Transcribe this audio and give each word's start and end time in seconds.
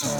Hello 0.00 0.14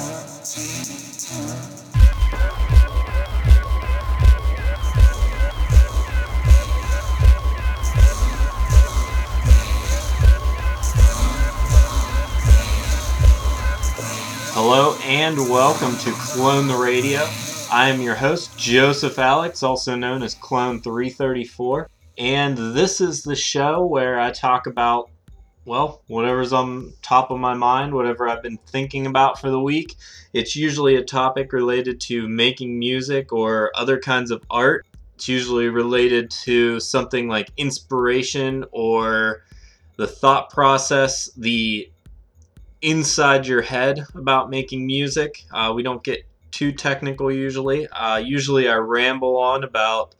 and 15.04 15.38
welcome 15.48 15.96
to 15.98 16.10
Clone 16.10 16.66
the 16.66 16.74
Radio. 16.74 17.20
I 17.70 17.88
am 17.88 18.00
your 18.00 18.16
host, 18.16 18.58
Joseph 18.58 19.20
Alex, 19.20 19.62
also 19.62 19.94
known 19.94 20.24
as 20.24 20.34
Clone 20.34 20.80
334, 20.80 21.88
and 22.18 22.58
this 22.74 23.00
is 23.00 23.22
the 23.22 23.36
show 23.36 23.86
where 23.86 24.18
I 24.18 24.32
talk 24.32 24.66
about, 24.66 25.10
well, 25.68 26.02
whatever's 26.06 26.52
on 26.52 26.94
top 27.02 27.30
of 27.30 27.38
my 27.38 27.52
mind, 27.52 27.92
whatever 27.92 28.28
I've 28.28 28.42
been 28.42 28.58
thinking 28.66 29.06
about 29.06 29.38
for 29.38 29.50
the 29.50 29.60
week. 29.60 29.96
It's 30.32 30.56
usually 30.56 30.96
a 30.96 31.04
topic 31.04 31.52
related 31.52 32.00
to 32.02 32.26
making 32.26 32.78
music 32.78 33.32
or 33.32 33.70
other 33.74 34.00
kinds 34.00 34.30
of 34.30 34.42
art. 34.50 34.86
It's 35.14 35.28
usually 35.28 35.68
related 35.68 36.30
to 36.30 36.80
something 36.80 37.28
like 37.28 37.50
inspiration 37.58 38.64
or 38.72 39.44
the 39.96 40.06
thought 40.06 40.48
process, 40.50 41.30
the 41.36 41.90
inside 42.80 43.46
your 43.46 43.62
head 43.62 44.04
about 44.14 44.48
making 44.48 44.86
music. 44.86 45.44
Uh, 45.52 45.72
we 45.74 45.82
don't 45.82 46.02
get 46.02 46.24
too 46.50 46.72
technical 46.72 47.30
usually. 47.30 47.86
Uh, 47.88 48.16
usually 48.16 48.68
I 48.68 48.76
ramble 48.76 49.36
on 49.36 49.64
about 49.64 50.14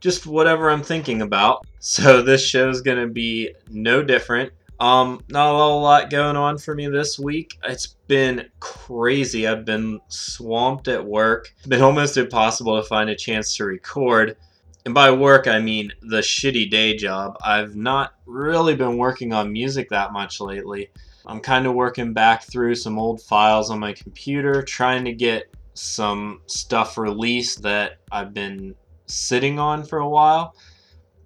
just 0.00 0.26
whatever 0.26 0.70
I'm 0.70 0.82
thinking 0.82 1.22
about. 1.22 1.64
So 1.80 2.22
this 2.22 2.44
show 2.44 2.68
is 2.68 2.82
going 2.82 2.98
to 2.98 3.06
be 3.06 3.52
no 3.70 4.02
different. 4.02 4.52
Um, 4.80 5.24
not 5.28 5.54
a 5.54 5.56
lot 5.56 6.10
going 6.10 6.36
on 6.36 6.58
for 6.58 6.74
me 6.74 6.88
this 6.88 7.18
week. 7.18 7.56
It's 7.64 7.86
been 8.08 8.48
crazy. 8.58 9.46
I've 9.46 9.64
been 9.64 10.00
swamped 10.08 10.88
at 10.88 11.04
work. 11.04 11.52
It's 11.56 11.68
been 11.68 11.82
almost 11.82 12.16
impossible 12.16 12.82
to 12.82 12.86
find 12.86 13.10
a 13.10 13.16
chance 13.16 13.56
to 13.56 13.64
record. 13.64 14.36
And 14.84 14.92
by 14.92 15.10
work, 15.10 15.46
I 15.46 15.60
mean 15.60 15.92
the 16.02 16.20
shitty 16.20 16.70
day 16.70 16.96
job. 16.96 17.36
I've 17.44 17.76
not 17.76 18.14
really 18.26 18.74
been 18.74 18.96
working 18.96 19.32
on 19.32 19.52
music 19.52 19.88
that 19.90 20.12
much 20.12 20.40
lately. 20.40 20.90
I'm 21.26 21.40
kind 21.40 21.66
of 21.66 21.74
working 21.74 22.12
back 22.12 22.44
through 22.44 22.74
some 22.74 22.98
old 22.98 23.20
files 23.22 23.70
on 23.70 23.78
my 23.80 23.92
computer, 23.92 24.62
trying 24.62 25.04
to 25.04 25.12
get 25.12 25.54
some 25.74 26.40
stuff 26.46 26.98
released 26.98 27.62
that 27.62 27.98
I've 28.10 28.32
been 28.32 28.74
sitting 29.08 29.58
on 29.58 29.84
for 29.84 29.98
a 29.98 30.08
while. 30.08 30.54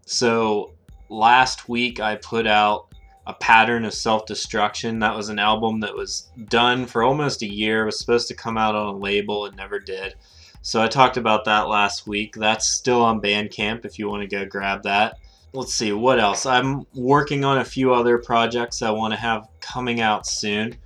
So 0.06 0.72
last 1.08 1.68
week 1.68 2.00
I 2.00 2.16
put 2.16 2.46
out 2.46 2.88
a 3.26 3.34
pattern 3.34 3.84
of 3.84 3.94
self-destruction. 3.94 4.98
That 4.98 5.16
was 5.16 5.28
an 5.28 5.38
album 5.38 5.80
that 5.80 5.94
was 5.94 6.30
done 6.48 6.86
for 6.86 7.02
almost 7.02 7.42
a 7.42 7.52
year. 7.52 7.82
It 7.82 7.86
was 7.86 7.98
supposed 7.98 8.28
to 8.28 8.34
come 8.34 8.58
out 8.58 8.74
on 8.74 8.94
a 8.94 8.98
label, 8.98 9.46
it 9.46 9.54
never 9.54 9.78
did. 9.78 10.14
So 10.62 10.82
I 10.82 10.88
talked 10.88 11.16
about 11.16 11.44
that 11.44 11.68
last 11.68 12.06
week. 12.06 12.34
That's 12.34 12.68
still 12.68 13.02
on 13.02 13.20
Bandcamp 13.20 13.84
if 13.84 13.98
you 13.98 14.08
want 14.08 14.22
to 14.22 14.28
go 14.28 14.46
grab 14.46 14.82
that 14.84 15.18
let's 15.52 15.74
see 15.74 15.92
what 15.92 16.18
else. 16.18 16.46
I'm 16.46 16.86
working 16.94 17.44
on 17.44 17.58
a 17.58 17.64
few 17.64 17.92
other 17.92 18.18
projects 18.18 18.82
I 18.82 18.90
want 18.90 19.12
to 19.12 19.20
have 19.20 19.48
coming 19.60 20.00
out 20.00 20.26
soon, 20.26 20.76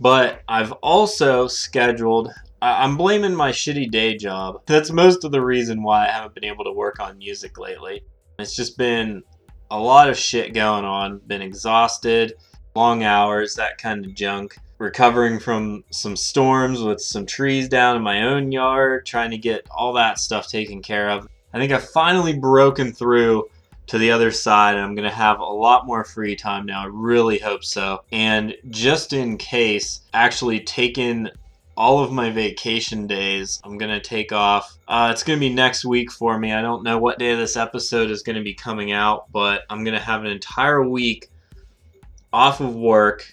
but 0.00 0.42
I've 0.48 0.72
also 0.72 1.46
scheduled. 1.48 2.30
I'm 2.62 2.96
blaming 2.96 3.34
my 3.34 3.50
shitty 3.50 3.90
day 3.90 4.16
job. 4.16 4.62
That's 4.66 4.92
most 4.92 5.24
of 5.24 5.32
the 5.32 5.42
reason 5.42 5.82
why 5.82 6.06
I 6.06 6.12
haven't 6.12 6.34
been 6.34 6.44
able 6.44 6.64
to 6.64 6.72
work 6.72 7.00
on 7.00 7.18
music 7.18 7.58
lately. 7.58 8.04
It's 8.38 8.54
just 8.54 8.78
been 8.78 9.24
a 9.70 9.78
lot 9.78 10.08
of 10.08 10.16
shit 10.16 10.54
going 10.54 10.84
on. 10.84 11.18
Been 11.26 11.42
exhausted, 11.42 12.34
long 12.76 13.02
hours, 13.02 13.56
that 13.56 13.78
kind 13.78 14.06
of 14.06 14.14
junk. 14.14 14.56
Recovering 14.78 15.40
from 15.40 15.84
some 15.90 16.16
storms 16.16 16.82
with 16.82 17.00
some 17.00 17.26
trees 17.26 17.68
down 17.68 17.96
in 17.96 18.02
my 18.02 18.22
own 18.22 18.52
yard, 18.52 19.06
trying 19.06 19.30
to 19.32 19.38
get 19.38 19.66
all 19.70 19.92
that 19.94 20.18
stuff 20.18 20.48
taken 20.48 20.82
care 20.82 21.10
of. 21.10 21.28
I 21.52 21.58
think 21.58 21.72
I've 21.72 21.88
finally 21.88 22.36
broken 22.36 22.92
through 22.92 23.48
to 23.88 23.98
the 23.98 24.12
other 24.12 24.30
side 24.30 24.76
and 24.76 24.84
I'm 24.84 24.94
going 24.94 25.08
to 25.08 25.14
have 25.14 25.40
a 25.40 25.44
lot 25.44 25.86
more 25.86 26.04
free 26.04 26.36
time 26.36 26.66
now. 26.66 26.82
I 26.82 26.86
really 26.86 27.38
hope 27.38 27.64
so. 27.64 28.04
And 28.12 28.54
just 28.70 29.12
in 29.12 29.36
case, 29.36 30.00
actually 30.14 30.60
taking 30.60 31.28
all 31.76 32.02
of 32.02 32.12
my 32.12 32.30
vacation 32.30 33.06
days. 33.06 33.60
I'm 33.64 33.78
going 33.78 33.90
to 33.90 34.00
take 34.00 34.32
off. 34.32 34.78
Uh, 34.86 35.10
it's 35.12 35.22
going 35.22 35.38
to 35.38 35.40
be 35.40 35.52
next 35.52 35.84
week 35.84 36.10
for 36.10 36.38
me. 36.38 36.52
I 36.52 36.62
don't 36.62 36.82
know 36.82 36.98
what 36.98 37.18
day 37.18 37.34
this 37.34 37.56
episode 37.56 38.10
is 38.10 38.22
going 38.22 38.36
to 38.36 38.42
be 38.42 38.54
coming 38.54 38.92
out, 38.92 39.30
but 39.32 39.62
I'm 39.70 39.84
going 39.84 39.96
to 39.96 40.04
have 40.04 40.24
an 40.24 40.30
entire 40.30 40.86
week 40.86 41.30
off 42.32 42.60
of 42.60 42.74
work. 42.74 43.32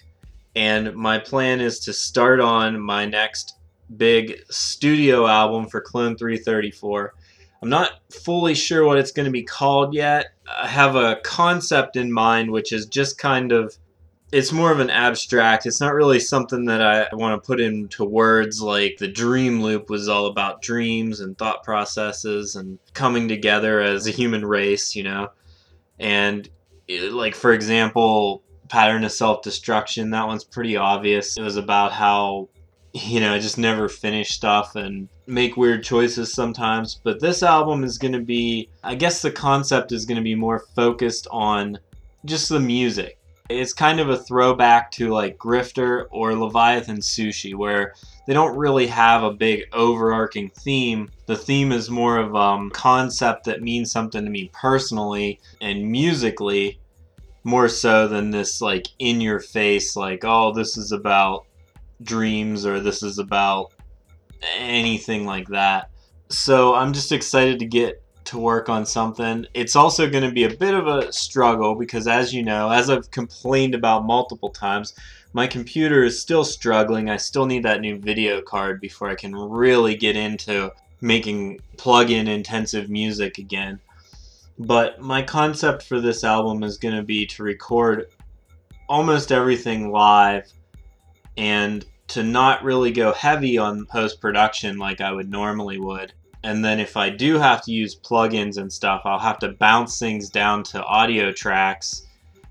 And 0.56 0.94
my 0.94 1.18
plan 1.18 1.60
is 1.60 1.80
to 1.80 1.92
start 1.92 2.40
on 2.40 2.80
my 2.80 3.06
next 3.06 3.56
big 3.96 4.40
studio 4.50 5.26
album 5.26 5.66
for 5.66 5.80
Clone 5.80 6.16
334. 6.16 7.14
I'm 7.62 7.68
not 7.68 8.00
fully 8.10 8.54
sure 8.54 8.84
what 8.84 8.98
it's 8.98 9.12
going 9.12 9.26
to 9.26 9.32
be 9.32 9.42
called 9.42 9.92
yet. 9.92 10.32
I 10.48 10.66
have 10.66 10.96
a 10.96 11.20
concept 11.22 11.96
in 11.96 12.10
mind, 12.10 12.50
which 12.50 12.72
is 12.72 12.86
just 12.86 13.18
kind 13.18 13.52
of 13.52 13.76
it's 14.32 14.52
more 14.52 14.70
of 14.70 14.80
an 14.80 14.90
abstract. 14.90 15.66
It's 15.66 15.80
not 15.80 15.94
really 15.94 16.20
something 16.20 16.66
that 16.66 16.80
I 16.80 17.14
want 17.14 17.40
to 17.40 17.46
put 17.46 17.60
into 17.60 18.04
words 18.04 18.62
like 18.62 18.96
the 18.98 19.08
dream 19.08 19.62
loop 19.62 19.90
was 19.90 20.08
all 20.08 20.26
about 20.26 20.62
dreams 20.62 21.20
and 21.20 21.36
thought 21.36 21.64
processes 21.64 22.56
and 22.56 22.78
coming 22.94 23.28
together 23.28 23.80
as 23.80 24.06
a 24.06 24.12
human 24.12 24.44
race, 24.44 24.94
you 24.94 25.02
know. 25.02 25.28
And 25.98 26.48
like 26.88 27.34
for 27.34 27.52
example, 27.52 28.42
pattern 28.68 29.04
of 29.04 29.12
self-destruction, 29.12 30.10
that 30.10 30.26
one's 30.26 30.44
pretty 30.44 30.76
obvious. 30.76 31.36
It 31.36 31.42
was 31.42 31.56
about 31.56 31.92
how 31.92 32.48
you 32.92 33.20
know, 33.20 33.32
I 33.32 33.38
just 33.38 33.58
never 33.58 33.88
finish 33.88 34.30
stuff 34.30 34.74
and 34.74 35.08
make 35.26 35.56
weird 35.56 35.84
choices 35.84 36.32
sometimes. 36.32 37.00
But 37.02 37.20
this 37.20 37.42
album 37.42 37.84
is 37.84 37.98
going 37.98 38.12
to 38.12 38.20
be, 38.20 38.68
I 38.82 38.94
guess 38.94 39.22
the 39.22 39.30
concept 39.30 39.92
is 39.92 40.06
going 40.06 40.16
to 40.16 40.24
be 40.24 40.34
more 40.34 40.58
focused 40.74 41.28
on 41.30 41.78
just 42.24 42.48
the 42.48 42.60
music. 42.60 43.19
It's 43.50 43.72
kind 43.72 43.98
of 43.98 44.08
a 44.08 44.16
throwback 44.16 44.90
to 44.92 45.08
like 45.08 45.36
Grifter 45.36 46.06
or 46.10 46.34
Leviathan 46.34 46.98
Sushi, 46.98 47.54
where 47.54 47.94
they 48.26 48.32
don't 48.32 48.56
really 48.56 48.86
have 48.86 49.24
a 49.24 49.32
big 49.32 49.64
overarching 49.72 50.50
theme. 50.50 51.10
The 51.26 51.36
theme 51.36 51.72
is 51.72 51.90
more 51.90 52.18
of 52.18 52.34
a 52.34 52.38
um, 52.38 52.70
concept 52.70 53.44
that 53.44 53.62
means 53.62 53.90
something 53.90 54.24
to 54.24 54.30
me 54.30 54.50
personally 54.52 55.40
and 55.60 55.90
musically, 55.90 56.80
more 57.42 57.68
so 57.68 58.06
than 58.06 58.30
this 58.30 58.60
like 58.60 58.86
in 58.98 59.20
your 59.20 59.40
face, 59.40 59.96
like, 59.96 60.24
oh, 60.24 60.52
this 60.52 60.76
is 60.76 60.92
about 60.92 61.46
dreams 62.02 62.64
or 62.64 62.80
this 62.80 63.02
is 63.02 63.18
about 63.18 63.72
anything 64.56 65.26
like 65.26 65.48
that. 65.48 65.90
So 66.28 66.74
I'm 66.74 66.92
just 66.92 67.12
excited 67.12 67.58
to 67.58 67.66
get 67.66 68.02
to 68.30 68.38
work 68.38 68.68
on 68.68 68.86
something. 68.86 69.44
It's 69.54 69.74
also 69.74 70.08
going 70.08 70.22
to 70.22 70.30
be 70.30 70.44
a 70.44 70.56
bit 70.56 70.72
of 70.72 70.86
a 70.86 71.12
struggle 71.12 71.74
because, 71.74 72.06
as 72.06 72.32
you 72.32 72.44
know, 72.44 72.70
as 72.70 72.88
I've 72.88 73.10
complained 73.10 73.74
about 73.74 74.06
multiple 74.06 74.50
times, 74.50 74.94
my 75.32 75.48
computer 75.48 76.04
is 76.04 76.20
still 76.20 76.44
struggling. 76.44 77.10
I 77.10 77.16
still 77.16 77.44
need 77.44 77.64
that 77.64 77.80
new 77.80 77.98
video 77.98 78.40
card 78.40 78.80
before 78.80 79.08
I 79.08 79.16
can 79.16 79.34
really 79.34 79.96
get 79.96 80.16
into 80.16 80.72
making 81.00 81.60
plug 81.76 82.10
in 82.10 82.28
intensive 82.28 82.88
music 82.88 83.38
again. 83.38 83.80
But 84.60 85.00
my 85.00 85.22
concept 85.22 85.82
for 85.82 86.00
this 86.00 86.22
album 86.22 86.62
is 86.62 86.78
going 86.78 86.94
to 86.94 87.02
be 87.02 87.26
to 87.26 87.42
record 87.42 88.06
almost 88.88 89.32
everything 89.32 89.90
live 89.90 90.52
and 91.36 91.84
to 92.08 92.22
not 92.22 92.62
really 92.62 92.92
go 92.92 93.12
heavy 93.12 93.58
on 93.58 93.86
post 93.86 94.20
production 94.20 94.78
like 94.78 95.00
I 95.00 95.10
would 95.10 95.30
normally 95.30 95.78
would. 95.78 96.12
And 96.42 96.64
then 96.64 96.80
if 96.80 96.96
I 96.96 97.10
do 97.10 97.38
have 97.38 97.62
to 97.64 97.72
use 97.72 97.94
plugins 97.94 98.56
and 98.56 98.72
stuff, 98.72 99.02
I'll 99.04 99.18
have 99.18 99.38
to 99.40 99.52
bounce 99.52 99.98
things 99.98 100.30
down 100.30 100.62
to 100.64 100.84
audio 100.84 101.32
tracks 101.32 102.06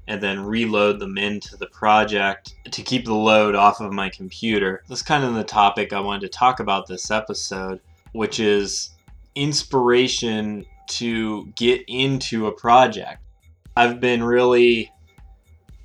and 0.08 0.22
then 0.22 0.40
reload 0.40 1.00
them 1.00 1.18
into 1.18 1.56
the 1.56 1.68
project 1.68 2.56
to 2.72 2.82
keep 2.82 3.06
the 3.06 3.14
load 3.14 3.56
off 3.56 3.80
of 3.80 3.94
my 3.94 4.10
computer. 4.10 4.84
That's 4.90 5.02
kind 5.02 5.24
of 5.24 5.36
the 5.36 5.44
topic 5.44 5.94
I 5.94 6.00
wanted 6.00 6.22
to 6.22 6.38
talk 6.38 6.59
about 6.59 6.88
this 6.88 7.12
episode, 7.12 7.80
which 8.14 8.40
is 8.40 8.90
inspiration 9.36 10.66
to 10.88 11.46
get 11.56 11.84
into 11.88 12.47
a 12.47 12.52
project. 12.52 13.22
I've 13.76 14.00
been 14.00 14.24
really 14.24 14.92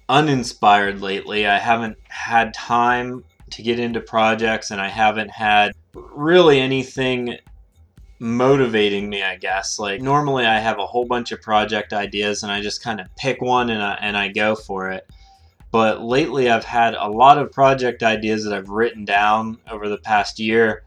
uninspired 0.08 1.00
lately. 1.00 1.46
I 1.46 1.58
haven't 1.58 1.98
had 2.08 2.54
time 2.54 3.24
to 3.50 3.62
get 3.62 3.78
into 3.78 4.00
projects 4.00 4.70
and 4.70 4.80
I 4.80 4.88
haven't 4.88 5.30
had 5.30 5.72
really 5.94 6.60
anything 6.60 7.36
motivating 8.24 9.10
me, 9.10 9.22
I 9.22 9.36
guess. 9.36 9.78
Like 9.78 10.00
normally 10.00 10.46
I 10.46 10.58
have 10.58 10.78
a 10.78 10.86
whole 10.86 11.04
bunch 11.04 11.30
of 11.30 11.42
project 11.42 11.92
ideas 11.92 12.42
and 12.42 12.50
I 12.50 12.62
just 12.62 12.82
kind 12.82 12.98
of 12.98 13.14
pick 13.16 13.42
one 13.42 13.68
and 13.68 13.82
I, 13.82 13.98
and 14.00 14.16
I 14.16 14.28
go 14.28 14.54
for 14.54 14.90
it. 14.90 15.06
But 15.70 16.02
lately 16.02 16.50
I've 16.50 16.64
had 16.64 16.94
a 16.94 17.06
lot 17.06 17.36
of 17.36 17.52
project 17.52 18.02
ideas 18.02 18.44
that 18.44 18.54
I've 18.54 18.70
written 18.70 19.04
down 19.04 19.58
over 19.70 19.90
the 19.90 19.98
past 19.98 20.38
year 20.38 20.84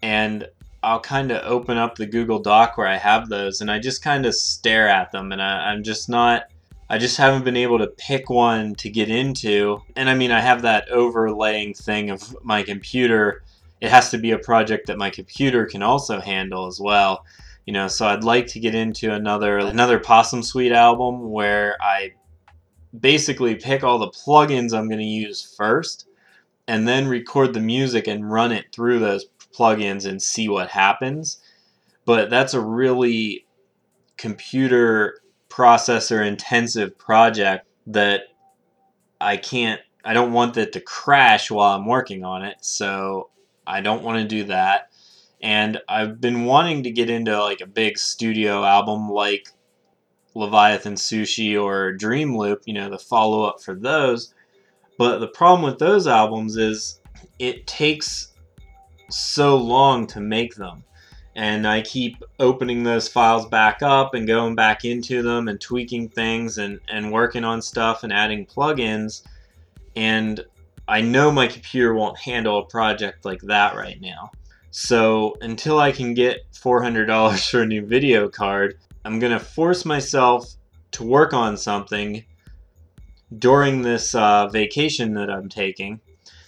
and 0.00 0.48
I'll 0.82 1.00
kind 1.00 1.30
of 1.30 1.44
open 1.44 1.76
up 1.76 1.96
the 1.96 2.06
Google 2.06 2.38
Doc 2.38 2.78
where 2.78 2.86
I 2.86 2.96
have 2.96 3.28
those 3.28 3.60
and 3.60 3.70
I 3.70 3.78
just 3.78 4.02
kind 4.02 4.24
of 4.24 4.34
stare 4.34 4.88
at 4.88 5.12
them 5.12 5.32
and 5.32 5.42
I, 5.42 5.70
I'm 5.70 5.82
just 5.82 6.08
not 6.08 6.44
I 6.88 6.96
just 6.96 7.18
haven't 7.18 7.44
been 7.44 7.56
able 7.56 7.78
to 7.78 7.86
pick 7.88 8.30
one 8.30 8.74
to 8.76 8.90
get 8.90 9.10
into. 9.10 9.82
And 9.96 10.08
I 10.08 10.14
mean, 10.14 10.30
I 10.30 10.40
have 10.40 10.62
that 10.62 10.88
overlaying 10.90 11.74
thing 11.74 12.10
of 12.10 12.36
my 12.44 12.62
computer. 12.62 13.42
It 13.84 13.90
has 13.90 14.10
to 14.12 14.18
be 14.18 14.30
a 14.30 14.38
project 14.38 14.86
that 14.86 14.96
my 14.96 15.10
computer 15.10 15.66
can 15.66 15.82
also 15.82 16.18
handle 16.18 16.66
as 16.66 16.80
well. 16.80 17.26
You 17.66 17.74
know, 17.74 17.86
so 17.86 18.06
I'd 18.06 18.24
like 18.24 18.46
to 18.48 18.58
get 18.58 18.74
into 18.74 19.12
another 19.12 19.58
another 19.58 19.98
Possum 19.98 20.42
Suite 20.42 20.72
album 20.72 21.30
where 21.30 21.76
I 21.82 22.12
basically 22.98 23.56
pick 23.56 23.84
all 23.84 23.98
the 23.98 24.08
plugins 24.08 24.72
I'm 24.72 24.88
going 24.88 25.00
to 25.00 25.04
use 25.04 25.54
first 25.58 26.08
and 26.66 26.88
then 26.88 27.08
record 27.08 27.52
the 27.52 27.60
music 27.60 28.06
and 28.06 28.32
run 28.32 28.52
it 28.52 28.72
through 28.72 29.00
those 29.00 29.26
plugins 29.54 30.06
and 30.06 30.22
see 30.22 30.48
what 30.48 30.70
happens. 30.70 31.42
But 32.06 32.30
that's 32.30 32.54
a 32.54 32.60
really 32.62 33.44
computer 34.16 35.20
processor 35.50 36.26
intensive 36.26 36.96
project 36.96 37.66
that 37.88 38.22
I 39.20 39.36
can't 39.36 39.82
I 40.06 40.14
don't 40.14 40.32
want 40.32 40.56
it 40.56 40.72
to 40.72 40.80
crash 40.80 41.50
while 41.50 41.76
I'm 41.76 41.86
working 41.86 42.24
on 42.24 42.44
it, 42.44 42.56
so 42.62 43.28
I 43.66 43.80
don't 43.80 44.02
want 44.02 44.18
to 44.18 44.28
do 44.28 44.44
that. 44.44 44.90
And 45.42 45.80
I've 45.88 46.20
been 46.20 46.44
wanting 46.44 46.82
to 46.84 46.90
get 46.90 47.10
into 47.10 47.38
like 47.40 47.60
a 47.60 47.66
big 47.66 47.98
studio 47.98 48.64
album 48.64 49.10
like 49.10 49.48
Leviathan 50.34 50.94
Sushi 50.94 51.60
or 51.60 51.92
Dream 51.92 52.36
Loop, 52.36 52.62
you 52.64 52.74
know, 52.74 52.88
the 52.88 52.98
follow 52.98 53.44
up 53.44 53.62
for 53.62 53.74
those. 53.74 54.34
But 54.96 55.18
the 55.18 55.28
problem 55.28 55.62
with 55.62 55.78
those 55.78 56.06
albums 56.06 56.56
is 56.56 57.00
it 57.38 57.66
takes 57.66 58.32
so 59.10 59.56
long 59.56 60.06
to 60.08 60.20
make 60.20 60.54
them 60.54 60.84
and 61.36 61.66
I 61.66 61.82
keep 61.82 62.22
opening 62.38 62.84
those 62.84 63.08
files 63.08 63.46
back 63.46 63.82
up 63.82 64.14
and 64.14 64.26
going 64.26 64.54
back 64.54 64.84
into 64.84 65.22
them 65.22 65.48
and 65.48 65.60
tweaking 65.60 66.08
things 66.08 66.58
and, 66.58 66.78
and 66.88 67.10
working 67.10 67.44
on 67.44 67.60
stuff 67.60 68.04
and 68.04 68.12
adding 68.12 68.46
plugins. 68.46 69.22
And 69.96 70.44
I 70.86 71.00
know 71.00 71.30
my 71.32 71.46
computer 71.46 71.94
won't 71.94 72.18
handle 72.18 72.58
a 72.58 72.66
project 72.66 73.24
like 73.24 73.40
that 73.42 73.76
right 73.76 74.00
now. 74.00 74.30
So 74.70 75.36
until 75.40 75.78
I 75.78 75.92
can 75.92 76.14
get 76.14 76.50
$400 76.52 77.50
for 77.50 77.62
a 77.62 77.66
new 77.66 77.86
video 77.86 78.28
card, 78.28 78.78
I'm 79.04 79.18
going 79.18 79.32
to 79.32 79.38
force 79.38 79.84
myself 79.84 80.46
to 80.92 81.04
work 81.04 81.32
on 81.32 81.56
something 81.56 82.24
during 83.38 83.82
this 83.82 84.14
uh, 84.14 84.48
vacation 84.48 85.14
that 85.14 85.30
I'm 85.30 85.48
taking. 85.48 86.00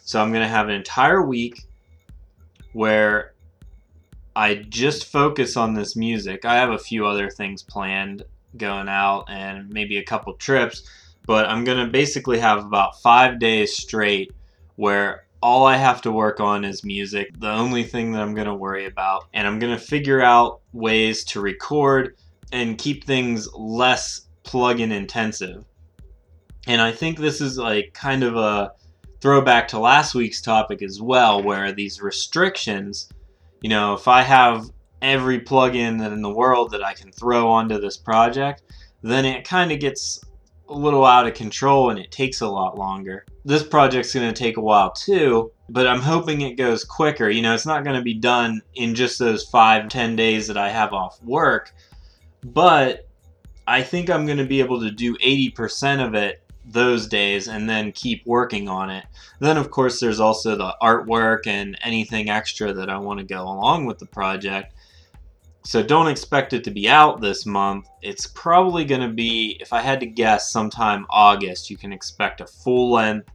So 0.04 0.20
I'm 0.20 0.30
going 0.30 0.42
to 0.42 0.48
have 0.48 0.68
an 0.68 0.74
entire 0.74 1.22
week 1.22 1.66
where 2.72 3.34
I 4.34 4.56
just 4.56 5.06
focus 5.06 5.56
on 5.56 5.74
this 5.74 5.96
music. 5.96 6.44
I 6.44 6.56
have 6.56 6.70
a 6.70 6.78
few 6.78 7.06
other 7.06 7.30
things 7.30 7.62
planned 7.62 8.22
going 8.56 8.88
out 8.88 9.24
and 9.28 9.68
maybe 9.70 9.98
a 9.98 10.04
couple 10.04 10.34
trips, 10.34 10.82
but 11.26 11.46
I'm 11.46 11.64
going 11.64 11.84
to 11.84 11.90
basically 11.90 12.38
have 12.38 12.64
about 12.64 13.00
five 13.02 13.38
days 13.38 13.76
straight 13.76 14.32
where 14.76 15.26
all 15.42 15.66
I 15.66 15.76
have 15.76 16.00
to 16.02 16.12
work 16.12 16.40
on 16.40 16.64
is 16.64 16.84
music, 16.84 17.38
the 17.38 17.50
only 17.50 17.84
thing 17.84 18.12
that 18.12 18.22
I'm 18.22 18.34
going 18.34 18.46
to 18.46 18.54
worry 18.54 18.86
about. 18.86 19.26
And 19.34 19.46
I'm 19.46 19.58
going 19.58 19.76
to 19.76 19.82
figure 19.82 20.22
out 20.22 20.60
ways 20.72 21.24
to 21.24 21.40
record 21.40 22.16
and 22.52 22.78
keep 22.78 23.04
things 23.04 23.52
less 23.54 24.22
plug-in 24.44 24.92
intensive. 24.92 25.64
And 26.66 26.80
I 26.80 26.92
think 26.92 27.18
this 27.18 27.40
is 27.40 27.58
like 27.58 27.92
kind 27.92 28.22
of 28.22 28.36
a 28.36 28.72
throwback 29.20 29.68
to 29.68 29.78
last 29.78 30.14
week's 30.14 30.40
topic 30.40 30.82
as 30.82 31.00
well, 31.00 31.42
where 31.42 31.72
these 31.72 32.00
restrictions 32.00 33.08
you 33.66 33.70
know, 33.70 33.94
if 33.94 34.06
I 34.06 34.22
have 34.22 34.70
every 35.02 35.40
plugin 35.40 36.04
in 36.12 36.22
the 36.22 36.30
world 36.30 36.70
that 36.70 36.84
I 36.84 36.94
can 36.94 37.12
throw 37.12 37.48
onto 37.48 37.80
this 37.80 37.96
project, 37.96 38.62
then 39.02 39.24
it 39.24 39.44
kind 39.44 39.72
of 39.72 39.80
gets 39.80 40.20
a 40.68 40.74
little 40.74 41.04
out 41.04 41.26
of 41.26 41.34
control 41.34 41.90
and 41.90 41.98
it 41.98 42.10
takes 42.10 42.40
a 42.40 42.48
lot 42.48 42.78
longer. 42.78 43.24
This 43.44 43.62
project's 43.62 44.14
going 44.14 44.32
to 44.32 44.38
take 44.38 44.56
a 44.56 44.60
while 44.60 44.92
too, 44.92 45.52
but 45.68 45.86
I'm 45.86 46.00
hoping 46.00 46.40
it 46.40 46.54
goes 46.54 46.84
quicker. 46.84 47.28
You 47.28 47.42
know, 47.42 47.54
it's 47.54 47.66
not 47.66 47.84
going 47.84 47.96
to 47.96 48.02
be 48.02 48.14
done 48.14 48.62
in 48.74 48.94
just 48.94 49.18
those 49.18 49.44
five, 49.44 49.88
ten 49.88 50.16
days 50.16 50.48
that 50.48 50.56
I 50.56 50.70
have 50.70 50.92
off 50.92 51.22
work, 51.22 51.72
but 52.44 53.08
I 53.66 53.82
think 53.82 54.10
I'm 54.10 54.26
going 54.26 54.38
to 54.38 54.46
be 54.46 54.60
able 54.60 54.80
to 54.80 54.90
do 54.90 55.16
80% 55.16 56.06
of 56.06 56.14
it 56.14 56.42
those 56.64 57.06
days 57.06 57.48
and 57.48 57.68
then 57.68 57.92
keep 57.92 58.26
working 58.26 58.68
on 58.68 58.90
it. 58.90 59.04
Then, 59.38 59.56
of 59.56 59.70
course, 59.70 60.00
there's 60.00 60.20
also 60.20 60.56
the 60.56 60.74
artwork 60.82 61.46
and 61.46 61.78
anything 61.82 62.28
extra 62.28 62.72
that 62.72 62.90
I 62.90 62.98
want 62.98 63.20
to 63.20 63.24
go 63.24 63.42
along 63.42 63.86
with 63.86 63.98
the 63.98 64.06
project. 64.06 64.74
So 65.66 65.82
don't 65.82 66.06
expect 66.06 66.52
it 66.52 66.62
to 66.62 66.70
be 66.70 66.88
out 66.88 67.20
this 67.20 67.44
month. 67.44 67.88
It's 68.00 68.28
probably 68.28 68.84
going 68.84 69.00
to 69.00 69.12
be, 69.12 69.58
if 69.60 69.72
I 69.72 69.80
had 69.80 69.98
to 69.98 70.06
guess, 70.06 70.52
sometime 70.52 71.06
August. 71.10 71.70
You 71.70 71.76
can 71.76 71.92
expect 71.92 72.40
a 72.40 72.46
full 72.46 72.92
length 72.92 73.28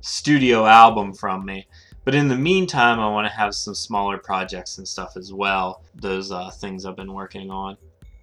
studio 0.00 0.64
album 0.64 1.12
from 1.12 1.44
me. 1.44 1.68
But 2.06 2.14
in 2.14 2.28
the 2.28 2.36
meantime, 2.36 2.98
I 2.98 3.10
want 3.10 3.26
to 3.26 3.32
have 3.34 3.54
some 3.54 3.74
smaller 3.74 4.16
projects 4.16 4.78
and 4.78 4.88
stuff 4.88 5.18
as 5.18 5.34
well. 5.34 5.82
Those 5.94 6.32
uh, 6.32 6.48
things 6.48 6.86
I've 6.86 6.96
been 6.96 7.12
working 7.12 7.50
on. 7.50 7.76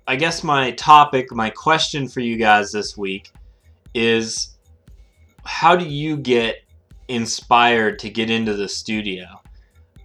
I 0.08 0.16
guess 0.16 0.44
my 0.44 0.72
topic, 0.72 1.32
my 1.32 1.52
question 1.52 2.08
for 2.08 2.22
you 2.22 2.38
guys 2.38 2.72
this 2.72 2.98
week 2.98 3.34
is 3.94 4.56
how 5.46 5.76
do 5.76 5.86
you 5.86 6.18
get 6.18 6.64
inspired 7.08 8.00
to 8.00 8.10
get 8.10 8.32
into 8.32 8.56
the 8.56 8.68
studio? 8.68 9.43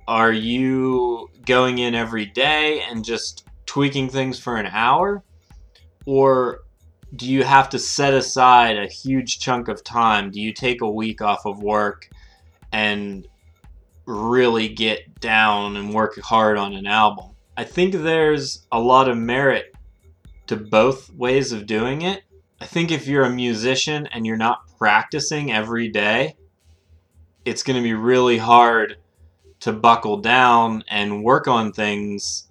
Are 0.09 0.33
you 0.33 1.29
going 1.45 1.77
in 1.81 1.95
every 1.95 2.25
day 2.25 2.81
and 2.81 3.05
just 3.05 3.47
tweaking 3.67 4.09
things 4.09 4.39
for 4.39 4.57
an 4.57 4.65
hour? 4.65 5.23
Or 6.07 6.61
do 7.15 7.31
you 7.31 7.45
have 7.45 7.69
to 7.69 7.79
set 7.79 8.15
aside 8.15 8.79
a 8.79 8.87
huge 8.87 9.39
chunk 9.39 9.69
of 9.69 9.85
time? 9.85 10.31
Do 10.31 10.41
you 10.41 10.55
take 10.55 10.81
a 10.81 10.91
week 10.91 11.21
off 11.21 11.45
of 11.45 11.63
work 11.63 12.09
and 12.73 13.29
really 14.07 14.71
get 14.71 15.21
down 15.21 15.77
and 15.77 15.93
work 15.93 16.19
hard 16.21 16.57
on 16.57 16.73
an 16.73 16.87
album? 16.87 17.33
I 17.59 17.65
think 17.65 17.93
there's 17.93 18.67
a 18.73 18.81
lot 18.81 19.11
of 19.11 19.19
merit 19.19 19.75
to 20.47 20.57
both 20.57 21.13
ways 21.13 21.53
of 21.53 21.67
doing 21.67 22.01
it. 22.01 22.23
I 22.63 22.65
think 22.65 22.91
if 22.91 23.07
you're 23.07 23.27
a 23.27 23.31
musician 23.31 24.07
and 24.07 24.25
you're 24.25 24.39
not 24.39 24.75
practicing 24.79 25.53
every 25.53 25.91
day, 25.91 26.37
it's 27.45 27.63
going 27.63 27.77
to 27.77 27.83
be 27.83 27.93
really 27.93 28.39
hard 28.39 28.97
to 29.61 29.73
buckle 29.73 30.19
down 30.19 30.85
and 30.89 31.25
work 31.25 31.49
on 31.49 31.73
things 31.73 32.49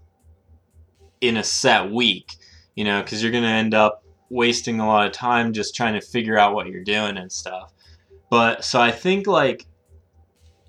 in 1.21 1.37
a 1.37 1.43
set 1.43 1.91
week, 1.91 2.35
you 2.75 2.83
know, 2.83 3.01
because 3.01 3.21
you're 3.21 3.31
going 3.31 3.43
to 3.43 3.49
end 3.49 3.73
up 3.73 4.03
wasting 4.29 4.79
a 4.79 4.87
lot 4.87 5.07
of 5.07 5.13
time 5.13 5.53
just 5.53 5.75
trying 5.75 5.93
to 5.93 6.05
figure 6.05 6.37
out 6.37 6.53
what 6.53 6.67
you're 6.67 6.83
doing 6.83 7.17
and 7.17 7.31
stuff. 7.31 7.71
But 8.29 8.63
so 8.65 8.81
I 8.81 8.91
think 8.91 9.25
like 9.25 9.65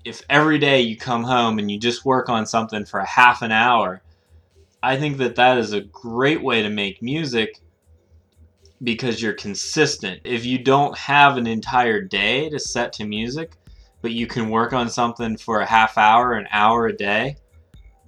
if 0.05 0.21
every 0.29 0.59
day 0.59 0.81
you 0.81 0.97
come 0.97 1.23
home 1.23 1.59
and 1.59 1.69
you 1.69 1.77
just 1.77 2.05
work 2.05 2.29
on 2.29 2.45
something 2.45 2.85
for 2.85 2.99
a 2.99 3.05
half 3.05 3.41
an 3.41 3.51
hour, 3.51 4.01
I 4.81 4.97
think 4.97 5.17
that 5.17 5.35
that 5.35 5.57
is 5.57 5.73
a 5.73 5.81
great 5.81 6.41
way 6.41 6.61
to 6.61 6.69
make 6.69 7.01
music 7.01 7.59
because 8.81 9.21
you're 9.21 9.33
consistent. 9.33 10.21
If 10.23 10.45
you 10.45 10.57
don't 10.57 10.97
have 10.97 11.35
an 11.35 11.47
entire 11.47 12.01
day 12.01 12.49
to 12.49 12.59
set 12.59 12.93
to 12.93 13.05
music, 13.05 13.51
but 14.01 14.11
you 14.11 14.27
can 14.27 14.49
work 14.49 14.73
on 14.73 14.89
something 14.89 15.37
for 15.37 15.59
a 15.59 15.65
half 15.65 15.97
hour, 15.97 16.33
an 16.33 16.47
hour 16.51 16.87
a 16.87 16.95
day, 16.95 17.35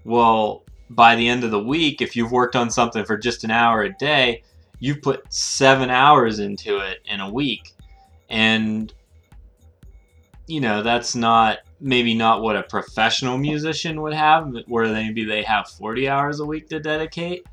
well, 0.03 0.63
by 0.89 1.15
the 1.15 1.27
end 1.27 1.43
of 1.43 1.51
the 1.51 1.63
week, 1.63 2.01
if 2.01 2.15
you've 2.15 2.31
worked 2.31 2.55
on 2.55 2.69
something 2.69 3.05
for 3.05 3.17
just 3.17 3.43
an 3.43 3.51
hour 3.51 3.83
a 3.83 3.93
day, 3.93 4.43
you've 4.79 5.01
put 5.01 5.31
seven 5.31 5.89
hours 5.89 6.39
into 6.39 6.77
it 6.77 6.99
in 7.05 7.19
a 7.19 7.31
week. 7.31 7.73
And, 8.29 8.93
you 10.47 10.59
know, 10.59 10.83
that's 10.83 11.15
not 11.15 11.59
maybe 11.79 12.13
not 12.13 12.41
what 12.41 12.55
a 12.55 12.63
professional 12.63 13.37
musician 13.37 14.01
would 14.01 14.13
have, 14.13 14.53
where 14.67 14.91
maybe 14.91 15.23
they 15.23 15.43
have 15.43 15.67
40 15.69 16.09
hours 16.09 16.39
a 16.39 16.45
week 16.45 16.69
to 16.69 16.79
dedicate. 16.79 17.45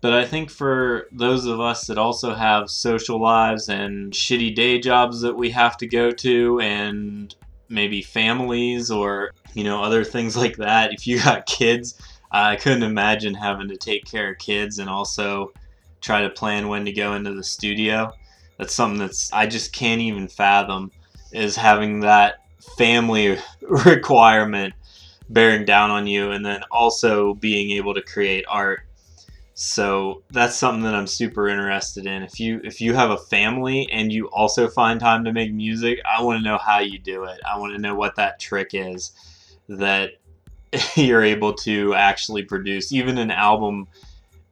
But 0.00 0.12
I 0.12 0.24
think 0.26 0.50
for 0.50 1.06
those 1.12 1.46
of 1.46 1.60
us 1.60 1.86
that 1.86 1.96
also 1.96 2.34
have 2.34 2.68
social 2.68 3.20
lives 3.20 3.68
and 3.68 4.12
shitty 4.12 4.54
day 4.54 4.78
jobs 4.78 5.22
that 5.22 5.36
we 5.36 5.50
have 5.50 5.78
to 5.78 5.86
go 5.86 6.10
to 6.10 6.60
and 6.60 7.34
maybe 7.74 8.00
families 8.00 8.90
or, 8.90 9.32
you 9.52 9.64
know, 9.64 9.82
other 9.82 10.04
things 10.04 10.36
like 10.36 10.56
that, 10.56 10.92
if 10.92 11.06
you 11.06 11.22
got 11.22 11.46
kids, 11.46 12.00
I 12.30 12.56
couldn't 12.56 12.82
imagine 12.82 13.34
having 13.34 13.68
to 13.68 13.76
take 13.76 14.04
care 14.04 14.32
of 14.32 14.38
kids 14.38 14.78
and 14.78 14.88
also 14.88 15.52
try 16.00 16.22
to 16.22 16.30
plan 16.30 16.68
when 16.68 16.84
to 16.84 16.92
go 16.92 17.14
into 17.14 17.34
the 17.34 17.44
studio. 17.44 18.12
That's 18.58 18.74
something 18.74 18.98
that's 18.98 19.32
I 19.32 19.46
just 19.46 19.72
can't 19.72 20.00
even 20.00 20.28
fathom 20.28 20.90
is 21.32 21.56
having 21.56 22.00
that 22.00 22.36
family 22.78 23.38
requirement 23.62 24.74
bearing 25.30 25.64
down 25.64 25.90
on 25.90 26.06
you 26.06 26.30
and 26.30 26.44
then 26.44 26.62
also 26.70 27.34
being 27.34 27.70
able 27.72 27.94
to 27.94 28.02
create 28.02 28.44
art 28.48 28.82
so 29.54 30.24
that's 30.30 30.56
something 30.56 30.82
that 30.82 30.94
I'm 30.94 31.06
super 31.06 31.48
interested 31.48 32.06
in. 32.06 32.22
If 32.22 32.40
you 32.40 32.60
if 32.64 32.80
you 32.80 32.94
have 32.94 33.10
a 33.10 33.16
family 33.16 33.88
and 33.90 34.12
you 34.12 34.26
also 34.26 34.68
find 34.68 34.98
time 34.98 35.24
to 35.24 35.32
make 35.32 35.52
music, 35.52 36.00
I 36.04 36.22
want 36.22 36.38
to 36.38 36.44
know 36.44 36.58
how 36.58 36.80
you 36.80 36.98
do 36.98 37.24
it. 37.24 37.40
I 37.48 37.58
want 37.58 37.72
to 37.72 37.80
know 37.80 37.94
what 37.94 38.16
that 38.16 38.40
trick 38.40 38.70
is 38.72 39.12
that 39.68 40.10
you're 40.96 41.22
able 41.22 41.54
to 41.54 41.94
actually 41.94 42.42
produce. 42.42 42.92
Even 42.92 43.16
an 43.16 43.30
album 43.30 43.86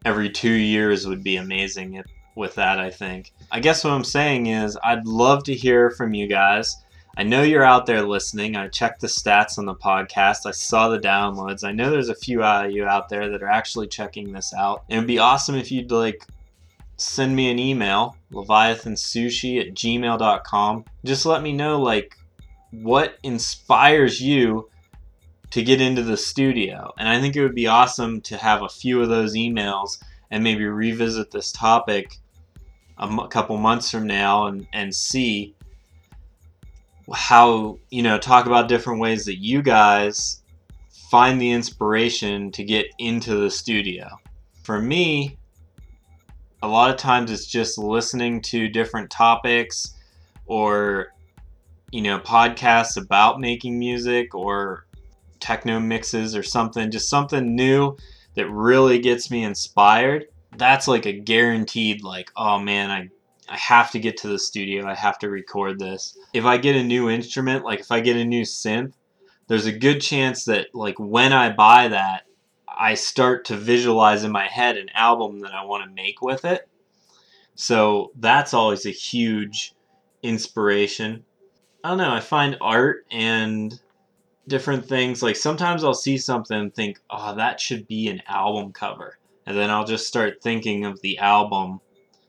every 0.04 0.30
2 0.30 0.48
years 0.48 1.06
would 1.06 1.24
be 1.24 1.36
amazing. 1.36 1.94
It, 1.94 2.06
with 2.34 2.54
that, 2.54 2.78
I 2.78 2.90
think. 2.90 3.32
I 3.50 3.60
guess 3.60 3.84
what 3.84 3.92
I'm 3.92 4.04
saying 4.04 4.46
is 4.46 4.78
I'd 4.82 5.06
love 5.06 5.44
to 5.44 5.54
hear 5.54 5.90
from 5.90 6.14
you 6.14 6.26
guys. 6.26 6.76
I 7.16 7.24
know 7.24 7.42
you're 7.42 7.64
out 7.64 7.84
there 7.84 8.02
listening. 8.02 8.56
I 8.56 8.68
checked 8.68 9.00
the 9.00 9.06
stats 9.06 9.58
on 9.58 9.66
the 9.66 9.74
podcast. 9.74 10.46
I 10.46 10.50
saw 10.50 10.88
the 10.88 10.98
downloads. 10.98 11.62
I 11.62 11.72
know 11.72 11.90
there's 11.90 12.08
a 12.08 12.14
few 12.14 12.42
of 12.42 12.70
you 12.70 12.86
out 12.86 13.10
there 13.10 13.28
that 13.28 13.42
are 13.42 13.48
actually 13.48 13.88
checking 13.88 14.32
this 14.32 14.54
out. 14.54 14.84
It 14.88 14.96
would 14.96 15.06
be 15.06 15.18
awesome 15.18 15.54
if 15.54 15.70
you'd 15.70 15.90
like 15.90 16.26
send 16.96 17.36
me 17.36 17.50
an 17.50 17.58
email, 17.58 18.16
leviathansushi 18.32 19.60
at 19.60 19.74
gmail.com. 19.74 20.84
Just 21.04 21.26
let 21.26 21.42
me 21.42 21.52
know 21.52 21.80
like 21.80 22.16
what 22.70 23.18
inspires 23.22 24.20
you 24.20 24.70
to 25.50 25.62
get 25.62 25.82
into 25.82 26.02
the 26.02 26.16
studio. 26.16 26.94
And 26.98 27.06
I 27.06 27.20
think 27.20 27.36
it 27.36 27.42
would 27.42 27.54
be 27.54 27.66
awesome 27.66 28.22
to 28.22 28.38
have 28.38 28.62
a 28.62 28.68
few 28.70 29.02
of 29.02 29.10
those 29.10 29.34
emails 29.34 30.02
and 30.30 30.42
maybe 30.42 30.64
revisit 30.64 31.30
this 31.30 31.52
topic 31.52 32.16
a 32.98 33.04
m- 33.04 33.28
couple 33.28 33.58
months 33.58 33.90
from 33.90 34.06
now 34.06 34.46
and, 34.46 34.66
and 34.72 34.94
see 34.94 35.54
how, 37.12 37.78
you 37.90 38.02
know, 38.02 38.18
talk 38.18 38.46
about 38.46 38.68
different 38.68 39.00
ways 39.00 39.24
that 39.24 39.38
you 39.38 39.62
guys 39.62 40.42
find 41.10 41.40
the 41.40 41.50
inspiration 41.50 42.50
to 42.52 42.64
get 42.64 42.86
into 42.98 43.36
the 43.36 43.50
studio. 43.50 44.08
For 44.62 44.80
me, 44.80 45.36
a 46.62 46.68
lot 46.68 46.90
of 46.90 46.96
times 46.96 47.30
it's 47.30 47.46
just 47.46 47.76
listening 47.76 48.40
to 48.42 48.68
different 48.68 49.10
topics 49.10 49.94
or 50.46 51.08
you 51.90 52.00
know 52.00 52.18
podcasts 52.18 52.96
about 52.96 53.40
making 53.40 53.78
music 53.78 54.34
or 54.34 54.86
techno 55.40 55.80
mixes 55.80 56.36
or 56.36 56.42
something 56.42 56.90
just 56.90 57.10
something 57.10 57.54
new 57.54 57.96
that 58.34 58.48
really 58.48 58.98
gets 58.98 59.30
me 59.30 59.44
inspired 59.44 60.26
that's 60.56 60.86
like 60.86 61.04
a 61.04 61.12
guaranteed 61.12 62.02
like 62.02 62.30
oh 62.36 62.58
man 62.58 62.90
i 62.90 63.08
i 63.48 63.56
have 63.56 63.90
to 63.90 63.98
get 63.98 64.16
to 64.18 64.28
the 64.28 64.38
studio. 64.38 64.86
I 64.86 64.94
have 64.94 65.18
to 65.20 65.30
record 65.30 65.78
this. 65.78 66.16
If 66.32 66.44
i 66.44 66.56
get 66.56 66.76
a 66.76 66.82
new 66.82 67.10
instrument 67.10 67.64
like 67.64 67.80
if 67.80 67.90
i 67.90 68.00
get 68.00 68.16
a 68.16 68.24
new 68.24 68.42
synth 68.42 68.94
there's 69.48 69.66
a 69.66 69.72
good 69.72 70.00
chance 70.00 70.44
that 70.44 70.74
like 70.74 70.98
when 70.98 71.32
i 71.32 71.50
buy 71.52 71.88
that 71.88 72.22
i 72.68 72.94
start 72.94 73.44
to 73.46 73.56
visualize 73.56 74.24
in 74.24 74.32
my 74.32 74.46
head 74.46 74.76
an 74.76 74.88
album 74.94 75.40
that 75.40 75.54
i 75.54 75.64
want 75.64 75.84
to 75.84 76.02
make 76.02 76.22
with 76.22 76.44
it. 76.44 76.68
So 77.54 78.12
that's 78.18 78.54
always 78.54 78.86
a 78.86 78.90
huge 78.90 79.74
inspiration. 80.22 81.24
I 81.84 81.90
don't 81.90 81.98
know 81.98 82.12
i 82.12 82.20
find 82.20 82.56
art 82.60 83.06
and 83.10 83.78
different 84.48 84.84
things 84.86 85.22
like 85.22 85.36
sometimes 85.36 85.84
i'll 85.84 85.94
see 85.94 86.18
something 86.18 86.58
and 86.58 86.74
think 86.74 86.98
oh 87.10 87.34
that 87.36 87.60
should 87.60 87.86
be 87.86 88.08
an 88.08 88.22
album 88.26 88.72
cover. 88.72 89.18
And 89.46 89.56
then 89.56 89.70
I'll 89.70 89.84
just 89.84 90.06
start 90.06 90.42
thinking 90.42 90.84
of 90.84 91.00
the 91.00 91.18
album 91.18 91.80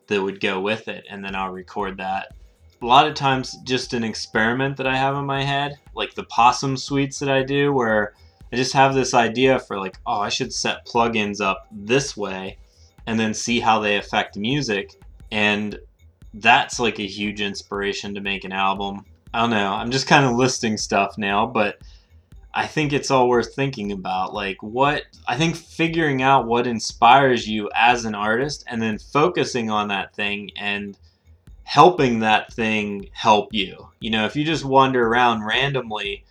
that 0.08 0.22
would 0.22 0.40
go 0.40 0.60
with 0.60 0.88
it, 0.88 1.06
and 1.10 1.24
then 1.24 1.36
I'll 1.36 1.52
record 1.52 1.98
that. 1.98 2.34
A 2.82 2.86
lot 2.86 3.08
of 3.08 3.14
times, 3.14 3.58
just 3.64 3.94
an 3.94 4.04
experiment 4.04 4.78
that 4.78 4.88
I 4.88 4.98
have 4.98 5.16
in 5.16 5.26
my 5.26 5.44
head, 5.44 5.80
like 5.96 6.14
the 6.14 6.26
possum 6.26 6.76
suites 6.76 7.20
that 7.20 7.30
I 7.30 7.44
do, 7.44 7.72
where 7.72 8.14
I 8.52 8.56
just 8.56 8.74
have 8.74 8.94
this 8.94 9.14
idea 9.14 9.60
for 9.60 9.80
like, 9.80 9.98
oh, 10.06 10.20
I 10.20 10.30
should 10.30 10.54
set 10.54 10.86
plugins 10.86 11.40
up 11.40 11.68
this 11.72 12.18
way, 12.18 12.58
and 13.08 13.20
then 13.20 13.34
see 13.34 13.60
how 13.60 13.80
they 13.80 13.98
affect 13.98 14.38
music, 14.38 15.00
and 15.32 15.80
that's 16.36 16.80
like 16.80 17.00
a 17.00 17.08
huge 17.08 17.42
inspiration 17.42 18.14
to 18.16 18.22
make 18.22 18.44
an 18.44 18.52
album. 18.52 19.06
I 19.34 19.42
don't 19.42 19.50
know. 19.50 19.74
I'm 19.74 19.92
just 19.92 20.08
kind 20.08 20.26
of 20.26 20.34
listing 20.34 20.78
stuff 20.78 21.18
now, 21.18 21.46
but 21.46 21.80
I 22.54 22.68
think 22.68 22.94
it's 22.94 23.10
all 23.10 23.28
worth 23.28 23.56
thinking 23.56 23.92
about. 23.92 24.34
Like, 24.34 24.62
what 24.62 25.04
I 25.28 25.38
think 25.38 25.56
figuring 25.56 26.22
out 26.22 26.46
what 26.46 26.68
inspires 26.68 27.48
you 27.48 27.70
as 27.76 28.06
an 28.06 28.16
artist 28.16 28.64
and 28.68 28.82
then 28.82 29.00
focusing 29.00 29.70
on 29.70 29.88
that 29.88 30.14
thing 30.14 30.52
and 30.56 30.98
helping 31.64 32.20
that 32.20 32.54
thing 32.54 33.10
help 33.14 33.54
you. 33.54 33.90
You 34.00 34.12
know, 34.12 34.26
if 34.26 34.36
you 34.36 34.44
just 34.44 34.66
wander 34.66 35.08
around 35.08 35.46
randomly 35.46 36.26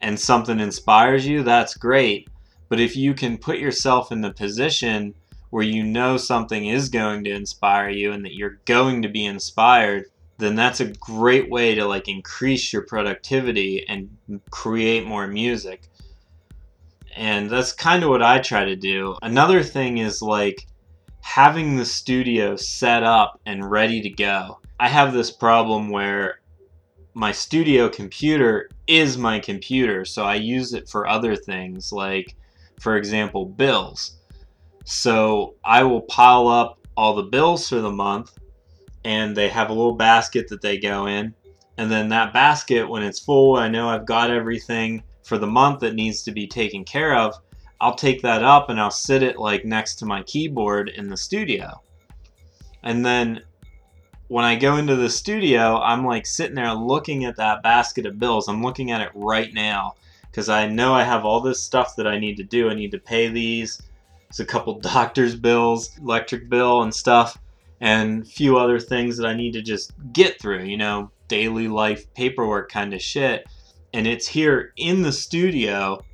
and 0.00 0.18
something 0.18 0.58
inspires 0.58 1.26
you, 1.26 1.42
that's 1.42 1.76
great. 1.76 2.28
But 2.68 2.80
if 2.80 2.96
you 2.96 3.14
can 3.14 3.38
put 3.38 3.58
yourself 3.58 4.10
in 4.10 4.20
the 4.20 4.32
position 4.32 5.14
where 5.50 5.64
you 5.64 5.82
know 5.82 6.16
something 6.16 6.66
is 6.66 6.88
going 6.88 7.24
to 7.24 7.30
inspire 7.30 7.90
you 7.90 8.12
and 8.12 8.24
that 8.24 8.34
you're 8.34 8.60
going 8.64 9.02
to 9.02 9.08
be 9.08 9.26
inspired, 9.26 10.06
then 10.40 10.56
that's 10.56 10.80
a 10.80 10.92
great 10.94 11.50
way 11.50 11.74
to 11.74 11.84
like 11.84 12.08
increase 12.08 12.72
your 12.72 12.82
productivity 12.82 13.86
and 13.88 14.10
create 14.50 15.06
more 15.06 15.26
music. 15.26 15.82
And 17.16 17.50
that's 17.50 17.72
kind 17.72 18.02
of 18.02 18.10
what 18.10 18.22
I 18.22 18.38
try 18.38 18.64
to 18.64 18.76
do. 18.76 19.16
Another 19.22 19.62
thing 19.62 19.98
is 19.98 20.22
like 20.22 20.66
having 21.20 21.76
the 21.76 21.84
studio 21.84 22.56
set 22.56 23.02
up 23.02 23.40
and 23.46 23.70
ready 23.70 24.00
to 24.00 24.10
go. 24.10 24.58
I 24.78 24.88
have 24.88 25.12
this 25.12 25.30
problem 25.30 25.90
where 25.90 26.40
my 27.14 27.32
studio 27.32 27.88
computer 27.88 28.70
is 28.86 29.18
my 29.18 29.38
computer, 29.40 30.04
so 30.04 30.24
I 30.24 30.36
use 30.36 30.72
it 30.72 30.88
for 30.88 31.06
other 31.06 31.36
things, 31.36 31.92
like, 31.92 32.34
for 32.80 32.96
example, 32.96 33.44
bills. 33.44 34.16
So 34.84 35.54
I 35.64 35.82
will 35.82 36.02
pile 36.02 36.48
up 36.48 36.78
all 36.96 37.14
the 37.14 37.24
bills 37.24 37.68
for 37.68 37.80
the 37.80 37.92
month 37.92 38.38
and 39.04 39.36
they 39.36 39.48
have 39.48 39.70
a 39.70 39.74
little 39.74 39.94
basket 39.94 40.48
that 40.48 40.62
they 40.62 40.78
go 40.78 41.06
in. 41.06 41.34
And 41.78 41.90
then 41.90 42.08
that 42.10 42.32
basket, 42.32 42.88
when 42.88 43.02
it's 43.02 43.18
full, 43.18 43.56
I 43.56 43.68
know 43.68 43.88
I've 43.88 44.06
got 44.06 44.30
everything 44.30 45.02
for 45.22 45.38
the 45.38 45.46
month 45.46 45.80
that 45.80 45.94
needs 45.94 46.22
to 46.24 46.32
be 46.32 46.46
taken 46.46 46.84
care 46.84 47.16
of. 47.16 47.34
I'll 47.80 47.94
take 47.94 48.20
that 48.22 48.42
up 48.42 48.68
and 48.68 48.78
I'll 48.78 48.90
sit 48.90 49.22
it 49.22 49.38
like 49.38 49.64
next 49.64 49.94
to 49.96 50.06
my 50.06 50.22
keyboard 50.24 50.90
in 50.90 51.08
the 51.08 51.16
studio. 51.16 51.80
And 52.82 53.04
then 53.04 53.42
when 54.28 54.44
I 54.44 54.56
go 54.56 54.76
into 54.76 54.96
the 54.96 55.08
studio, 55.08 55.80
I'm 55.80 56.04
like 56.04 56.26
sitting 56.26 56.56
there 56.56 56.74
looking 56.74 57.24
at 57.24 57.36
that 57.36 57.62
basket 57.62 58.04
of 58.04 58.18
bills. 58.18 58.48
I'm 58.48 58.62
looking 58.62 58.90
at 58.90 59.00
it 59.00 59.10
right 59.14 59.52
now 59.54 59.94
because 60.30 60.48
I 60.50 60.66
know 60.66 60.92
I 60.92 61.04
have 61.04 61.24
all 61.24 61.40
this 61.40 61.62
stuff 61.62 61.96
that 61.96 62.06
I 62.06 62.18
need 62.18 62.36
to 62.36 62.44
do. 62.44 62.68
I 62.68 62.74
need 62.74 62.90
to 62.90 62.98
pay 62.98 63.28
these. 63.28 63.80
It's 64.28 64.40
a 64.40 64.44
couple 64.44 64.78
doctor's 64.80 65.34
bills, 65.34 65.98
electric 65.98 66.50
bill, 66.50 66.82
and 66.82 66.94
stuff 66.94 67.38
and 67.80 68.26
few 68.26 68.58
other 68.58 68.78
things 68.78 69.16
that 69.16 69.26
I 69.26 69.34
need 69.34 69.52
to 69.52 69.62
just 69.62 69.92
get 70.12 70.40
through, 70.40 70.64
you 70.64 70.76
know, 70.76 71.10
daily 71.28 71.68
life 71.68 72.12
paperwork 72.14 72.70
kind 72.70 72.92
of 72.92 73.00
shit. 73.00 73.46
And 73.92 74.06
it's 74.06 74.28
here 74.28 74.72
in 74.76 75.02
the 75.02 75.12
studio 75.12 76.04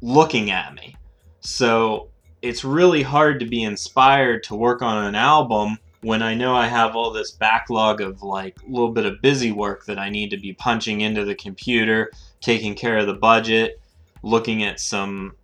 looking 0.00 0.50
at 0.50 0.74
me. 0.74 0.96
So 1.40 2.08
it's 2.42 2.64
really 2.64 3.02
hard 3.02 3.40
to 3.40 3.46
be 3.46 3.62
inspired 3.62 4.42
to 4.44 4.54
work 4.54 4.82
on 4.82 5.04
an 5.04 5.14
album 5.14 5.78
when 6.02 6.22
I 6.22 6.34
know 6.34 6.54
I 6.54 6.66
have 6.66 6.96
all 6.96 7.12
this 7.12 7.32
backlog 7.32 8.00
of 8.00 8.22
like 8.22 8.56
a 8.62 8.70
little 8.70 8.92
bit 8.92 9.04
of 9.04 9.20
busy 9.20 9.52
work 9.52 9.84
that 9.86 9.98
I 9.98 10.08
need 10.08 10.30
to 10.30 10.38
be 10.38 10.54
punching 10.54 11.02
into 11.02 11.24
the 11.24 11.34
computer, 11.34 12.10
taking 12.40 12.74
care 12.74 12.98
of 12.98 13.06
the 13.06 13.14
budget, 13.14 13.80
looking 14.22 14.62
at 14.64 14.80
some, 14.80 15.34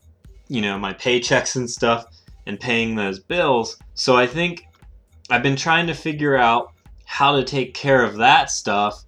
you 0.48 0.62
know, 0.62 0.78
my 0.78 0.94
paychecks 0.94 1.56
and 1.56 1.70
stuff 1.70 2.06
and 2.46 2.58
paying 2.58 2.94
those 2.94 3.18
bills. 3.18 3.76
So 3.94 4.16
I 4.16 4.26
think 4.26 4.65
I've 5.28 5.42
been 5.42 5.56
trying 5.56 5.86
to 5.88 5.94
figure 5.94 6.36
out 6.36 6.72
how 7.04 7.36
to 7.36 7.44
take 7.44 7.74
care 7.74 8.04
of 8.04 8.16
that 8.16 8.50
stuff 8.50 9.04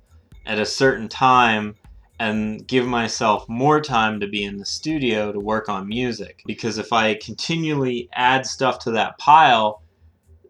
at 0.47 0.59
a 0.59 0.67
certain 0.67 1.09
time 1.09 1.77
and 2.21 2.67
give 2.67 2.87
myself 2.87 3.49
more 3.49 3.81
time 3.81 4.19
to 4.21 4.27
be 4.27 4.45
in 4.45 4.59
the 4.59 4.65
studio 4.65 5.31
to 5.31 5.39
work 5.39 5.69
on 5.69 5.87
music. 5.87 6.43
Because 6.47 6.79
if 6.79 6.93
I 6.93 7.15
continually 7.15 8.09
add 8.13 8.47
stuff 8.47 8.81
to 8.81 8.91
that 8.93 9.19
pile, 9.19 9.83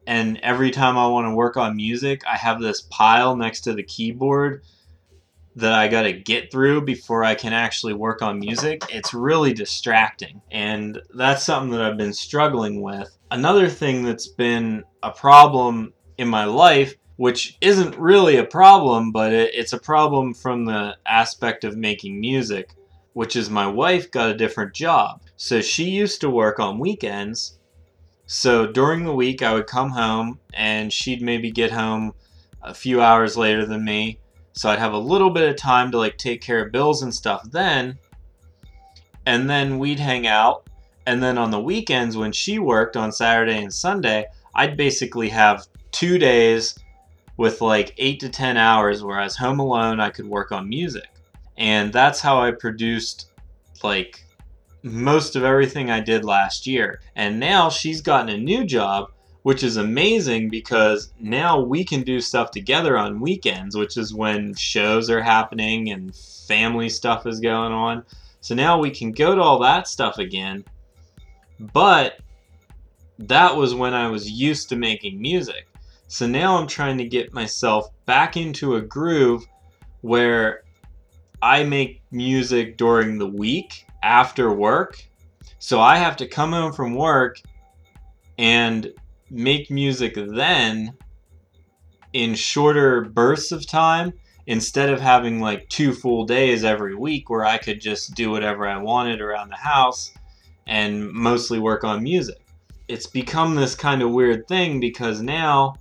and 0.06 0.38
every 0.42 0.70
time 0.70 0.96
I 0.96 1.06
want 1.08 1.26
to 1.26 1.34
work 1.34 1.58
on 1.58 1.76
music, 1.76 2.22
I 2.26 2.37
have 2.37 2.60
this 2.60 2.82
pile 2.90 3.37
next 3.37 3.60
to 3.62 3.75
the 3.75 3.82
keyboard 3.82 4.62
that 5.56 5.72
I 5.75 5.88
got 5.88 6.02
to 6.02 6.12
get 6.12 6.50
through 6.50 6.82
before 6.82 7.25
I 7.25 7.34
can 7.34 7.52
actually 7.52 7.92
work 7.92 8.22
on 8.22 8.38
music, 8.38 8.82
it's 8.90 9.12
really 9.12 9.52
distracting. 9.52 10.40
And 10.50 11.02
that's 11.12 11.44
something 11.44 11.72
that 11.72 11.82
I've 11.82 11.98
been 11.98 12.14
struggling 12.14 12.80
with. 12.80 13.17
Another 13.30 13.68
thing 13.68 14.04
that's 14.04 14.28
been 14.28 14.85
a 15.02 15.11
problem 15.11 15.92
in 16.16 16.28
my 16.28 16.44
life, 16.44 16.94
which 17.16 17.58
isn't 17.61 17.97
really 17.97 18.37
a 18.37 18.44
problem, 18.44 19.12
but 19.12 19.32
it's 19.32 19.73
a 19.73 19.78
problem 19.78 20.35
from 20.35 20.64
the 20.64 20.97
aspect 21.06 21.64
of 21.64 21.76
making 21.76 22.20
music, 22.20 22.75
which 23.12 23.37
is 23.37 23.50
my 23.50 23.66
wife 23.66 24.11
got 24.11 24.30
a 24.30 24.37
different 24.37 24.75
job. 24.75 25.23
So 25.37 25.61
she 25.61 25.85
used 25.85 26.20
to 26.23 26.30
work 26.30 26.58
on 26.58 26.78
weekends. 26.78 27.58
So 28.26 28.66
during 28.66 29.04
the 29.04 29.14
week, 29.14 29.42
I 29.42 29.54
would 29.54 29.66
come 29.66 29.90
home 29.90 30.40
and 30.54 30.92
she'd 30.92 31.23
maybe 31.23 31.50
get 31.50 31.70
home 31.70 32.12
a 32.62 32.75
few 32.75 33.00
hours 33.00 33.37
later 33.37 33.64
than 33.66 33.85
me 33.85 34.18
so 34.58 34.68
I'd 34.68 34.80
have 34.80 34.92
a 34.92 34.99
little 34.99 35.30
bit 35.30 35.49
of 35.49 35.54
time 35.54 35.92
to 35.92 35.99
like 35.99 36.18
take 36.18 36.40
care 36.40 36.66
of 36.66 36.73
bills 36.73 37.02
and 37.02 37.14
stuff 37.14 37.49
then. 37.49 37.97
And 39.25 39.49
then 39.49 39.78
we'd 39.78 40.00
hang 40.00 40.26
out. 40.26 40.67
And 41.08 41.22
then 41.22 41.38
on 41.38 41.50
the 41.50 41.58
weekends 41.58 42.18
when 42.18 42.32
she 42.32 42.58
worked 42.58 42.94
on 42.94 43.12
Saturday 43.12 43.62
and 43.62 43.72
Sunday, 43.72 44.26
I'd 44.54 44.76
basically 44.76 45.30
have 45.30 45.66
two 45.90 46.18
days 46.18 46.78
with 47.38 47.62
like 47.62 47.94
eight 47.96 48.20
to 48.20 48.28
10 48.28 48.58
hours 48.58 49.02
where 49.02 49.18
I 49.18 49.24
was 49.24 49.34
home 49.34 49.58
alone. 49.58 50.00
I 50.00 50.10
could 50.10 50.26
work 50.26 50.52
on 50.52 50.68
music. 50.68 51.08
And 51.56 51.94
that's 51.94 52.20
how 52.20 52.42
I 52.42 52.50
produced 52.50 53.30
like 53.82 54.22
most 54.82 55.34
of 55.34 55.44
everything 55.44 55.90
I 55.90 56.00
did 56.00 56.26
last 56.26 56.66
year. 56.66 57.00
And 57.16 57.40
now 57.40 57.70
she's 57.70 58.02
gotten 58.02 58.28
a 58.28 58.36
new 58.36 58.66
job 58.66 59.10
which 59.44 59.62
is 59.62 59.78
amazing 59.78 60.50
because 60.50 61.10
now 61.18 61.58
we 61.58 61.82
can 61.84 62.02
do 62.02 62.20
stuff 62.20 62.50
together 62.50 62.98
on 62.98 63.18
weekends, 63.18 63.74
which 63.74 63.96
is 63.96 64.12
when 64.12 64.52
shows 64.54 65.08
are 65.08 65.22
happening 65.22 65.90
and 65.90 66.14
family 66.46 66.90
stuff 66.90 67.26
is 67.26 67.40
going 67.40 67.72
on. 67.72 68.04
So 68.42 68.54
now 68.54 68.78
we 68.78 68.90
can 68.90 69.10
go 69.12 69.34
to 69.34 69.40
all 69.40 69.60
that 69.60 69.88
stuff 69.88 70.18
again. 70.18 70.66
But 71.60 72.20
that 73.18 73.56
was 73.56 73.74
when 73.74 73.94
I 73.94 74.08
was 74.08 74.30
used 74.30 74.68
to 74.68 74.76
making 74.76 75.20
music. 75.20 75.66
So 76.06 76.26
now 76.26 76.56
I'm 76.56 76.66
trying 76.66 76.98
to 76.98 77.04
get 77.04 77.34
myself 77.34 77.90
back 78.06 78.36
into 78.36 78.76
a 78.76 78.80
groove 78.80 79.44
where 80.00 80.62
I 81.42 81.64
make 81.64 82.02
music 82.10 82.76
during 82.76 83.18
the 83.18 83.26
week 83.26 83.86
after 84.02 84.52
work. 84.52 85.04
So 85.58 85.80
I 85.80 85.96
have 85.96 86.16
to 86.18 86.28
come 86.28 86.52
home 86.52 86.72
from 86.72 86.94
work 86.94 87.40
and 88.38 88.92
make 89.30 89.70
music 89.70 90.14
then 90.16 90.94
in 92.12 92.34
shorter 92.34 93.02
bursts 93.02 93.52
of 93.52 93.66
time 93.66 94.12
instead 94.46 94.88
of 94.88 95.00
having 95.00 95.40
like 95.40 95.68
two 95.68 95.92
full 95.92 96.24
days 96.24 96.64
every 96.64 96.94
week 96.94 97.28
where 97.28 97.44
I 97.44 97.58
could 97.58 97.80
just 97.80 98.14
do 98.14 98.30
whatever 98.30 98.66
I 98.66 98.78
wanted 98.78 99.20
around 99.20 99.50
the 99.50 99.56
house 99.56 100.12
and 100.68 101.10
mostly 101.12 101.58
work 101.58 101.82
on 101.82 102.02
music. 102.02 102.40
It's 102.87 103.06
become 103.06 103.54
this 103.54 103.75
kind 103.75 104.02
of 104.02 104.12
weird 104.12 104.46
thing 104.46 104.78
because 104.78 105.20
now 105.20 105.76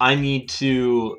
I 0.00 0.14
need 0.14 0.48
to 0.50 1.18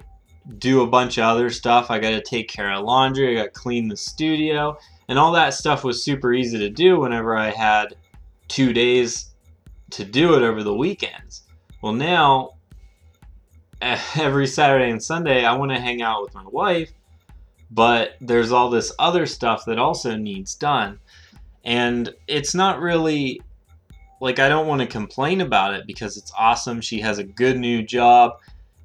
do 0.58 0.82
a 0.82 0.88
bunch 0.88 1.18
of 1.18 1.26
other 1.26 1.50
stuff. 1.50 1.92
I 1.92 2.00
got 2.00 2.12
to 2.12 2.22
take 2.22 2.50
care 2.50 2.74
of 2.74 2.84
laundry, 2.84 3.32
I 3.32 3.42
got 3.44 3.54
to 3.54 3.60
clean 3.60 3.88
the 3.88 3.98
studio, 3.98 4.78
and 5.08 5.20
all 5.20 5.34
that 5.34 5.54
stuff 5.54 5.84
was 5.84 6.04
super 6.04 6.34
easy 6.34 6.58
to 6.58 6.70
do 6.70 7.00
whenever 7.00 7.36
I 7.36 7.50
had 7.50 7.96
two 8.48 8.74
days 8.74 9.32
to 9.92 10.06
do 10.06 10.36
it 10.36 10.44
over 10.44 10.64
the 10.64 10.74
weekends. 10.74 11.44
Well, 11.82 11.94
now 11.94 12.54
eh, 13.82 14.00
every 14.16 14.48
Saturday 14.48 14.90
and 14.90 15.04
Sunday, 15.04 15.46
I 15.46 15.56
want 15.56 15.72
to 15.72 15.80
hang 15.80 16.02
out 16.02 16.24
with 16.24 16.34
my 16.34 16.46
wife, 16.46 16.92
but 17.70 18.16
there's 18.22 18.52
all 18.52 18.70
this 18.70 18.94
other 18.98 19.26
stuff 19.26 19.66
that 19.66 19.78
also 19.78 20.16
needs 20.16 20.56
done. 20.56 21.00
And 21.64 22.14
it's 22.28 22.56
not 22.56 22.80
really 22.80 23.42
like 24.22 24.40
I 24.40 24.50
don't 24.50 24.68
want 24.68 24.82
to 24.82 24.88
complain 24.88 25.42
about 25.42 25.74
it 25.74 25.86
because 25.88 26.18
it's 26.18 26.32
awesome. 26.38 26.82
She 26.82 27.00
has 27.02 27.18
a 27.20 27.24
good 27.24 27.58
new 27.58 27.84
job 27.84 28.40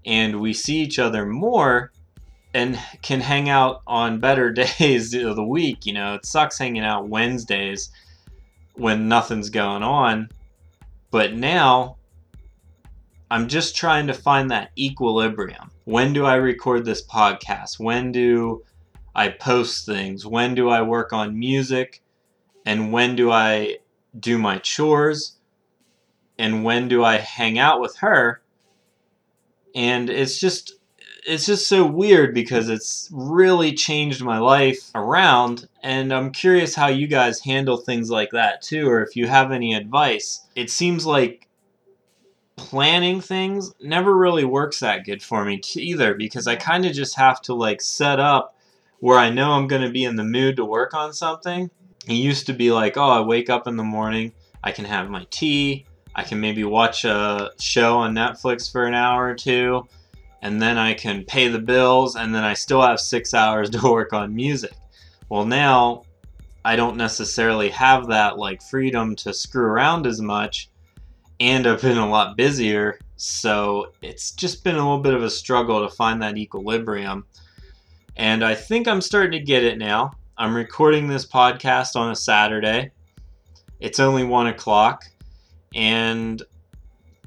and 0.04 0.40
we 0.40 0.52
see 0.52 0.76
each 0.76 0.98
other 0.98 1.26
more 1.26 1.92
and 2.52 2.78
can 3.02 3.20
hang 3.20 3.48
out 3.48 3.82
on 3.86 4.20
better 4.20 4.52
days 4.78 5.14
of 5.14 5.36
the 5.36 5.44
week. 5.44 5.86
You 5.86 5.94
know, 5.94 6.14
it 6.14 6.26
sucks 6.26 6.58
hanging 6.58 6.84
out 6.84 7.08
Wednesdays 7.08 7.90
when 8.74 9.08
nothing's 9.08 9.50
going 9.50 9.82
on 9.82 10.28
but 11.14 11.32
now 11.32 11.94
I'm 13.30 13.46
just 13.46 13.76
trying 13.76 14.08
to 14.08 14.14
find 14.14 14.50
that 14.50 14.72
equilibrium. 14.76 15.70
When 15.84 16.12
do 16.12 16.26
I 16.26 16.34
record 16.34 16.84
this 16.84 17.06
podcast? 17.06 17.78
When 17.78 18.10
do 18.10 18.64
I 19.14 19.28
post 19.28 19.86
things? 19.86 20.26
When 20.26 20.56
do 20.56 20.70
I 20.70 20.82
work 20.82 21.12
on 21.12 21.38
music? 21.38 22.02
And 22.64 22.92
when 22.92 23.16
do 23.16 23.30
I 23.30 23.78
do 24.18 24.38
my 24.38 24.58
chores? 24.58 25.36
And 26.38 26.64
when 26.64 26.88
do 26.88 27.04
I 27.04 27.16
hang 27.16 27.58
out 27.58 27.80
with 27.80 27.96
her? 27.96 28.42
And 29.74 30.08
it's 30.08 30.38
just 30.38 30.74
it's 31.26 31.46
just 31.46 31.68
so 31.68 31.86
weird 31.86 32.34
because 32.34 32.68
it's 32.68 33.08
really 33.10 33.72
changed 33.72 34.22
my 34.22 34.38
life 34.38 34.90
around 34.94 35.66
and 35.82 36.12
I'm 36.12 36.30
curious 36.32 36.74
how 36.74 36.88
you 36.88 37.06
guys 37.06 37.40
handle 37.40 37.78
things 37.78 38.10
like 38.10 38.30
that 38.32 38.60
too 38.60 38.88
or 38.88 39.02
if 39.02 39.16
you 39.16 39.26
have 39.26 39.50
any 39.50 39.74
advice. 39.74 40.46
It 40.54 40.70
seems 40.70 41.06
like 41.06 41.48
planning 42.56 43.20
things 43.20 43.74
never 43.80 44.16
really 44.16 44.44
works 44.44 44.80
that 44.80 45.04
good 45.04 45.22
for 45.22 45.44
me 45.44 45.60
either 45.74 46.14
because 46.14 46.46
I 46.46 46.56
kind 46.56 46.84
of 46.84 46.92
just 46.92 47.16
have 47.16 47.40
to 47.42 47.54
like 47.54 47.80
set 47.80 48.20
up 48.20 48.56
where 49.00 49.18
I 49.18 49.30
know 49.30 49.52
I'm 49.52 49.66
going 49.66 49.82
to 49.82 49.90
be 49.90 50.04
in 50.04 50.16
the 50.16 50.24
mood 50.24 50.56
to 50.56 50.64
work 50.64 50.94
on 50.94 51.12
something. 51.12 51.70
It 52.06 52.14
used 52.14 52.46
to 52.46 52.52
be 52.52 52.70
like, 52.70 52.96
oh, 52.96 53.08
I 53.08 53.20
wake 53.20 53.50
up 53.50 53.66
in 53.66 53.76
the 53.76 53.84
morning, 53.84 54.32
I 54.62 54.72
can 54.72 54.84
have 54.84 55.10
my 55.10 55.26
tea, 55.30 55.86
I 56.14 56.22
can 56.22 56.40
maybe 56.40 56.64
watch 56.64 57.04
a 57.04 57.50
show 57.58 57.98
on 57.98 58.14
Netflix 58.14 58.70
for 58.70 58.84
an 58.84 58.94
hour 58.94 59.26
or 59.26 59.34
two 59.34 59.86
and 60.44 60.60
then 60.60 60.76
I 60.76 60.92
can 60.92 61.24
pay 61.24 61.48
the 61.48 61.58
bills, 61.58 62.16
and 62.16 62.34
then 62.34 62.44
I 62.44 62.52
still 62.52 62.82
have 62.82 63.00
six 63.00 63.32
hours 63.32 63.70
to 63.70 63.90
work 63.90 64.12
on 64.12 64.36
music. 64.36 64.74
Well, 65.30 65.46
now 65.46 66.04
I 66.64 66.76
don't 66.76 66.98
necessarily 66.98 67.70
have 67.70 68.06
that 68.08 68.38
like 68.38 68.62
freedom 68.62 69.16
to 69.16 69.32
screw 69.32 69.64
around 69.64 70.06
as 70.06 70.20
much, 70.20 70.68
and 71.40 71.66
I've 71.66 71.80
been 71.80 71.96
a 71.96 72.08
lot 72.08 72.36
busier, 72.36 73.00
so 73.16 73.92
it's 74.02 74.32
just 74.32 74.62
been 74.62 74.74
a 74.74 74.78
little 74.78 75.00
bit 75.00 75.14
of 75.14 75.22
a 75.22 75.30
struggle 75.30 75.88
to 75.88 75.94
find 75.94 76.22
that 76.22 76.36
equilibrium. 76.36 77.24
And 78.16 78.44
I 78.44 78.54
think 78.54 78.86
I'm 78.86 79.00
starting 79.00 79.32
to 79.32 79.44
get 79.44 79.64
it 79.64 79.78
now. 79.78 80.12
I'm 80.36 80.56
recording 80.56 81.06
this 81.06 81.24
podcast 81.24 81.94
on 81.94 82.10
a 82.10 82.16
Saturday. 82.16 82.90
It's 83.78 84.00
only 84.00 84.24
one 84.24 84.48
o'clock, 84.48 85.04
and 85.76 86.42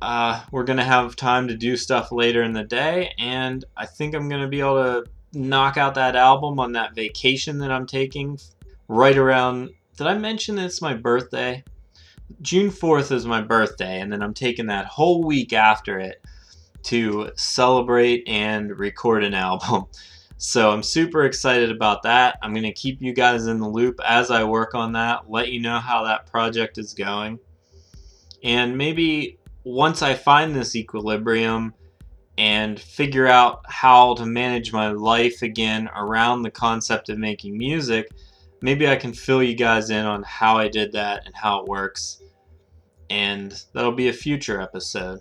uh, 0.01 0.43
we're 0.51 0.65
going 0.65 0.77
to 0.77 0.83
have 0.83 1.15
time 1.15 1.47
to 1.47 1.55
do 1.55 1.77
stuff 1.77 2.11
later 2.11 2.43
in 2.43 2.51
the 2.51 2.65
day, 2.65 3.13
and 3.17 3.63
I 3.77 3.85
think 3.85 4.13
I'm 4.13 4.27
going 4.27 4.41
to 4.41 4.49
be 4.49 4.59
able 4.59 4.83
to 4.83 5.05
knock 5.31 5.77
out 5.77 5.95
that 5.95 6.17
album 6.17 6.59
on 6.59 6.73
that 6.73 6.95
vacation 6.95 7.59
that 7.59 7.71
I'm 7.71 7.85
taking 7.85 8.39
right 8.89 9.17
around. 9.17 9.69
Did 9.95 10.07
I 10.07 10.17
mention 10.17 10.57
that 10.57 10.65
it's 10.65 10.81
my 10.81 10.93
birthday? 10.93 11.63
June 12.41 12.69
4th 12.69 13.13
is 13.13 13.25
my 13.25 13.41
birthday, 13.41 14.01
and 14.01 14.11
then 14.11 14.21
I'm 14.21 14.33
taking 14.33 14.65
that 14.65 14.85
whole 14.85 15.23
week 15.23 15.53
after 15.53 15.97
it 15.97 16.21
to 16.83 17.31
celebrate 17.37 18.27
and 18.27 18.77
record 18.77 19.23
an 19.23 19.33
album. 19.33 19.85
So 20.37 20.69
I'm 20.69 20.83
super 20.83 21.25
excited 21.25 21.71
about 21.71 22.03
that. 22.03 22.37
I'm 22.41 22.53
going 22.53 22.63
to 22.63 22.71
keep 22.71 23.01
you 23.01 23.11
guys 23.11 23.47
in 23.47 23.59
the 23.59 23.67
loop 23.67 23.99
as 24.05 24.29
I 24.29 24.43
work 24.43 24.75
on 24.75 24.93
that, 24.93 25.29
let 25.29 25.51
you 25.51 25.59
know 25.59 25.79
how 25.79 26.03
that 26.03 26.27
project 26.27 26.77
is 26.77 26.93
going. 26.93 27.39
And 28.43 28.77
maybe 28.77 29.39
once 29.63 30.03
I 30.03 30.13
find 30.13 30.55
this 30.55 30.75
equilibrium 30.75 31.73
and 32.37 32.79
figure 32.79 33.25
out 33.25 33.61
how 33.67 34.13
to 34.13 34.25
manage 34.27 34.71
my 34.71 34.89
life 34.89 35.41
again 35.41 35.89
around 35.95 36.43
the 36.43 36.51
concept 36.51 37.09
of 37.09 37.17
making 37.17 37.57
music, 37.57 38.07
maybe 38.61 38.87
I 38.87 38.95
can 38.95 39.13
fill 39.13 39.41
you 39.41 39.55
guys 39.55 39.89
in 39.89 40.05
on 40.05 40.21
how 40.21 40.57
I 40.57 40.67
did 40.67 40.91
that 40.91 41.25
and 41.25 41.35
how 41.35 41.61
it 41.61 41.67
works. 41.67 42.21
And 43.09 43.59
that'll 43.73 43.91
be 43.91 44.09
a 44.09 44.13
future 44.13 44.61
episode. 44.61 45.19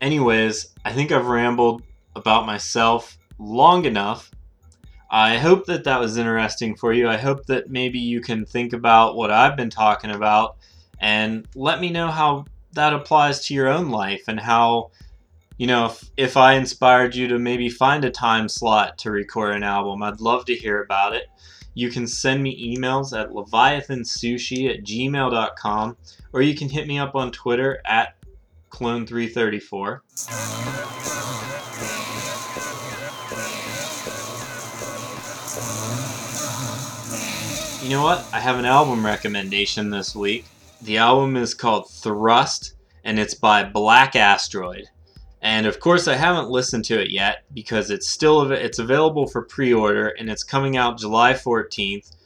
Anyways, 0.00 0.72
I 0.84 0.92
think 0.92 1.10
I've 1.10 1.26
rambled 1.26 1.82
about 2.14 2.46
myself 2.46 3.18
long 3.38 3.86
enough. 3.86 4.30
I 5.12 5.36
hope 5.36 5.66
that 5.66 5.84
that 5.84 6.00
was 6.00 6.16
interesting 6.16 6.74
for 6.74 6.92
you. 6.92 7.06
I 7.06 7.18
hope 7.18 7.46
that 7.46 7.70
maybe 7.70 7.98
you 7.98 8.22
can 8.22 8.46
think 8.46 8.72
about 8.72 9.14
what 9.14 9.30
I've 9.30 9.56
been 9.56 9.70
talking 9.70 10.10
about 10.10 10.56
and 10.98 11.46
let 11.54 11.80
me 11.80 11.90
know 11.90 12.08
how 12.08 12.46
that 12.72 12.94
applies 12.94 13.46
to 13.46 13.54
your 13.54 13.68
own 13.68 13.90
life 13.90 14.24
and 14.28 14.40
how 14.40 14.90
you 15.58 15.66
know 15.66 15.86
if, 15.86 16.10
if 16.16 16.36
i 16.36 16.54
inspired 16.54 17.14
you 17.14 17.28
to 17.28 17.38
maybe 17.38 17.68
find 17.68 18.04
a 18.04 18.10
time 18.10 18.48
slot 18.48 18.96
to 18.96 19.10
record 19.10 19.54
an 19.54 19.62
album 19.62 20.02
i'd 20.02 20.20
love 20.20 20.46
to 20.46 20.54
hear 20.54 20.82
about 20.82 21.14
it 21.14 21.26
you 21.74 21.90
can 21.90 22.06
send 22.06 22.42
me 22.42 22.76
emails 22.76 23.18
at 23.18 23.30
leviathansushi 23.30 24.70
at 24.70 24.82
gmail.com 24.82 25.96
or 26.32 26.40
you 26.40 26.54
can 26.54 26.70
hit 26.70 26.86
me 26.86 26.98
up 26.98 27.14
on 27.14 27.30
twitter 27.30 27.82
at 27.84 28.16
clone334 28.70 31.51
you 37.82 37.90
know 37.90 38.02
what 38.02 38.26
i 38.32 38.40
have 38.40 38.58
an 38.58 38.64
album 38.64 39.04
recommendation 39.04 39.90
this 39.90 40.14
week 40.14 40.44
the 40.82 40.98
album 40.98 41.36
is 41.36 41.54
called 41.54 41.88
Thrust, 41.88 42.74
and 43.04 43.18
it's 43.18 43.34
by 43.34 43.62
Black 43.62 44.16
Asteroid. 44.16 44.88
And 45.40 45.64
of 45.64 45.78
course, 45.78 46.08
I 46.08 46.14
haven't 46.14 46.50
listened 46.50 46.84
to 46.86 47.00
it 47.00 47.10
yet 47.10 47.44
because 47.54 47.90
it's 47.90 48.08
still 48.08 48.50
it's 48.50 48.80
available 48.80 49.28
for 49.28 49.42
pre-order 49.42 50.08
and 50.18 50.28
it's 50.28 50.42
coming 50.42 50.76
out 50.76 50.98
July 50.98 51.34
14th. 51.34 52.16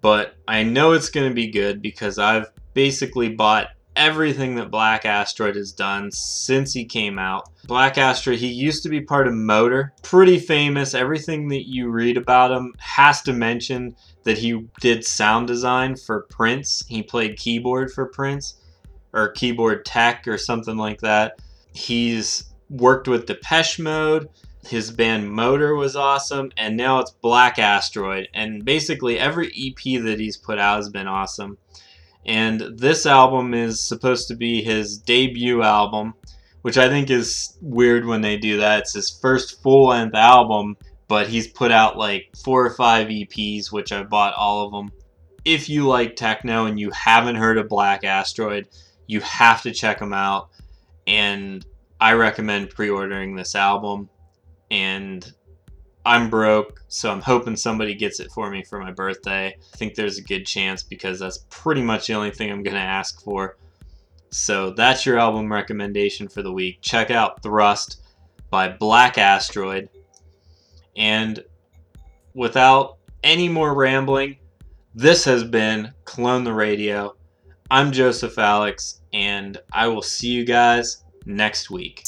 But 0.00 0.36
I 0.46 0.62
know 0.62 0.92
it's 0.92 1.10
going 1.10 1.28
to 1.28 1.34
be 1.34 1.50
good 1.50 1.82
because 1.82 2.18
I've 2.18 2.46
basically 2.74 3.28
bought 3.28 3.70
everything 3.96 4.54
that 4.56 4.70
Black 4.70 5.04
Asteroid 5.04 5.56
has 5.56 5.72
done 5.72 6.12
since 6.12 6.72
he 6.72 6.84
came 6.84 7.18
out. 7.18 7.50
Black 7.64 7.98
Asteroid, 7.98 8.38
he 8.38 8.48
used 8.48 8.82
to 8.82 8.88
be 8.88 9.00
part 9.00 9.26
of 9.26 9.34
Motor, 9.34 9.92
pretty 10.02 10.38
famous. 10.38 10.94
Everything 10.94 11.48
that 11.48 11.68
you 11.68 11.88
read 11.90 12.16
about 12.16 12.52
him 12.52 12.74
has 12.78 13.22
to 13.22 13.32
mention 13.32 13.96
that 14.24 14.38
he 14.38 14.66
did 14.80 15.04
sound 15.04 15.46
design 15.46 15.96
for 15.96 16.26
Prince. 16.30 16.84
He 16.88 17.02
played 17.02 17.38
keyboard 17.38 17.90
for 17.90 18.06
Prince 18.06 18.54
or 19.12 19.30
keyboard 19.30 19.84
tech 19.84 20.28
or 20.28 20.38
something 20.38 20.76
like 20.76 21.00
that. 21.00 21.40
He's 21.72 22.44
worked 22.70 23.08
with 23.08 23.26
Depeche 23.26 23.78
Mode. 23.78 24.28
His 24.66 24.90
band 24.90 25.30
Motor 25.30 25.76
was 25.76 25.94
awesome, 25.94 26.50
and 26.56 26.76
now 26.76 26.98
it's 26.98 27.12
Black 27.12 27.58
Asteroid. 27.58 28.28
And 28.34 28.64
basically, 28.64 29.18
every 29.18 29.46
EP 29.46 30.02
that 30.02 30.18
he's 30.18 30.36
put 30.36 30.58
out 30.58 30.76
has 30.76 30.88
been 30.88 31.06
awesome. 31.06 31.56
And 32.26 32.60
this 32.76 33.06
album 33.06 33.54
is 33.54 33.80
supposed 33.80 34.28
to 34.28 34.34
be 34.36 34.60
his 34.62 34.98
debut 34.98 35.62
album. 35.62 36.14
which 36.62 36.76
I 36.78 36.88
think 36.88 37.10
is 37.10 37.56
weird 37.62 38.04
when 38.06 38.22
they 38.22 38.36
do 38.36 38.56
that. 38.56 38.80
It's 38.80 38.94
his 38.94 39.16
first 39.22 39.62
full 39.62 39.86
length 39.86 40.16
album, 40.16 40.76
but 41.06 41.28
he's 41.28 41.46
put 41.46 41.70
out 41.70 41.96
like 41.96 42.32
four 42.44 42.66
or 42.66 42.74
five 42.74 43.06
EPs, 43.06 43.70
which 43.70 43.92
I 43.92 44.02
bought 44.02 44.34
all 44.34 44.66
of 44.66 44.72
them. 44.72 44.90
If 45.44 45.68
you 45.68 45.86
like 45.86 46.16
techno 46.16 46.66
and 46.66 46.76
you 46.76 46.90
haven't 46.90 47.36
heard 47.36 47.58
of 47.58 47.68
Black 47.68 48.02
Asteroid, 48.02 48.66
you 49.06 49.20
have 49.20 49.62
to 49.62 49.70
check 49.72 50.00
them 50.00 50.12
out. 50.12 50.48
And 51.06 51.64
I 52.00 52.14
recommend 52.14 52.70
pre 52.70 52.90
ordering 52.90 53.36
this 53.36 53.54
album. 53.54 54.10
And 54.68 55.24
I'm 56.06 56.30
broke, 56.30 56.84
so 56.86 57.10
I'm 57.10 57.20
hoping 57.20 57.56
somebody 57.56 57.92
gets 57.92 58.20
it 58.20 58.30
for 58.30 58.48
me 58.48 58.62
for 58.62 58.78
my 58.78 58.92
birthday. 58.92 59.48
I 59.48 59.76
think 59.76 59.96
there's 59.96 60.18
a 60.18 60.22
good 60.22 60.46
chance 60.46 60.84
because 60.84 61.18
that's 61.18 61.44
pretty 61.50 61.82
much 61.82 62.06
the 62.06 62.14
only 62.14 62.30
thing 62.30 62.48
I'm 62.48 62.62
going 62.62 62.76
to 62.76 62.80
ask 62.80 63.20
for. 63.24 63.56
So 64.30 64.70
that's 64.70 65.04
your 65.04 65.18
album 65.18 65.52
recommendation 65.52 66.28
for 66.28 66.42
the 66.42 66.52
week. 66.52 66.78
Check 66.80 67.10
out 67.10 67.42
Thrust 67.42 68.02
by 68.50 68.68
Black 68.68 69.18
Asteroid. 69.18 69.88
And 70.96 71.42
without 72.34 72.98
any 73.24 73.48
more 73.48 73.74
rambling, 73.74 74.36
this 74.94 75.24
has 75.24 75.42
been 75.42 75.92
Clone 76.04 76.44
the 76.44 76.54
Radio. 76.54 77.16
I'm 77.68 77.90
Joseph 77.90 78.38
Alex, 78.38 79.00
and 79.12 79.58
I 79.72 79.88
will 79.88 80.02
see 80.02 80.28
you 80.28 80.44
guys 80.44 81.02
next 81.24 81.68
week. 81.68 82.04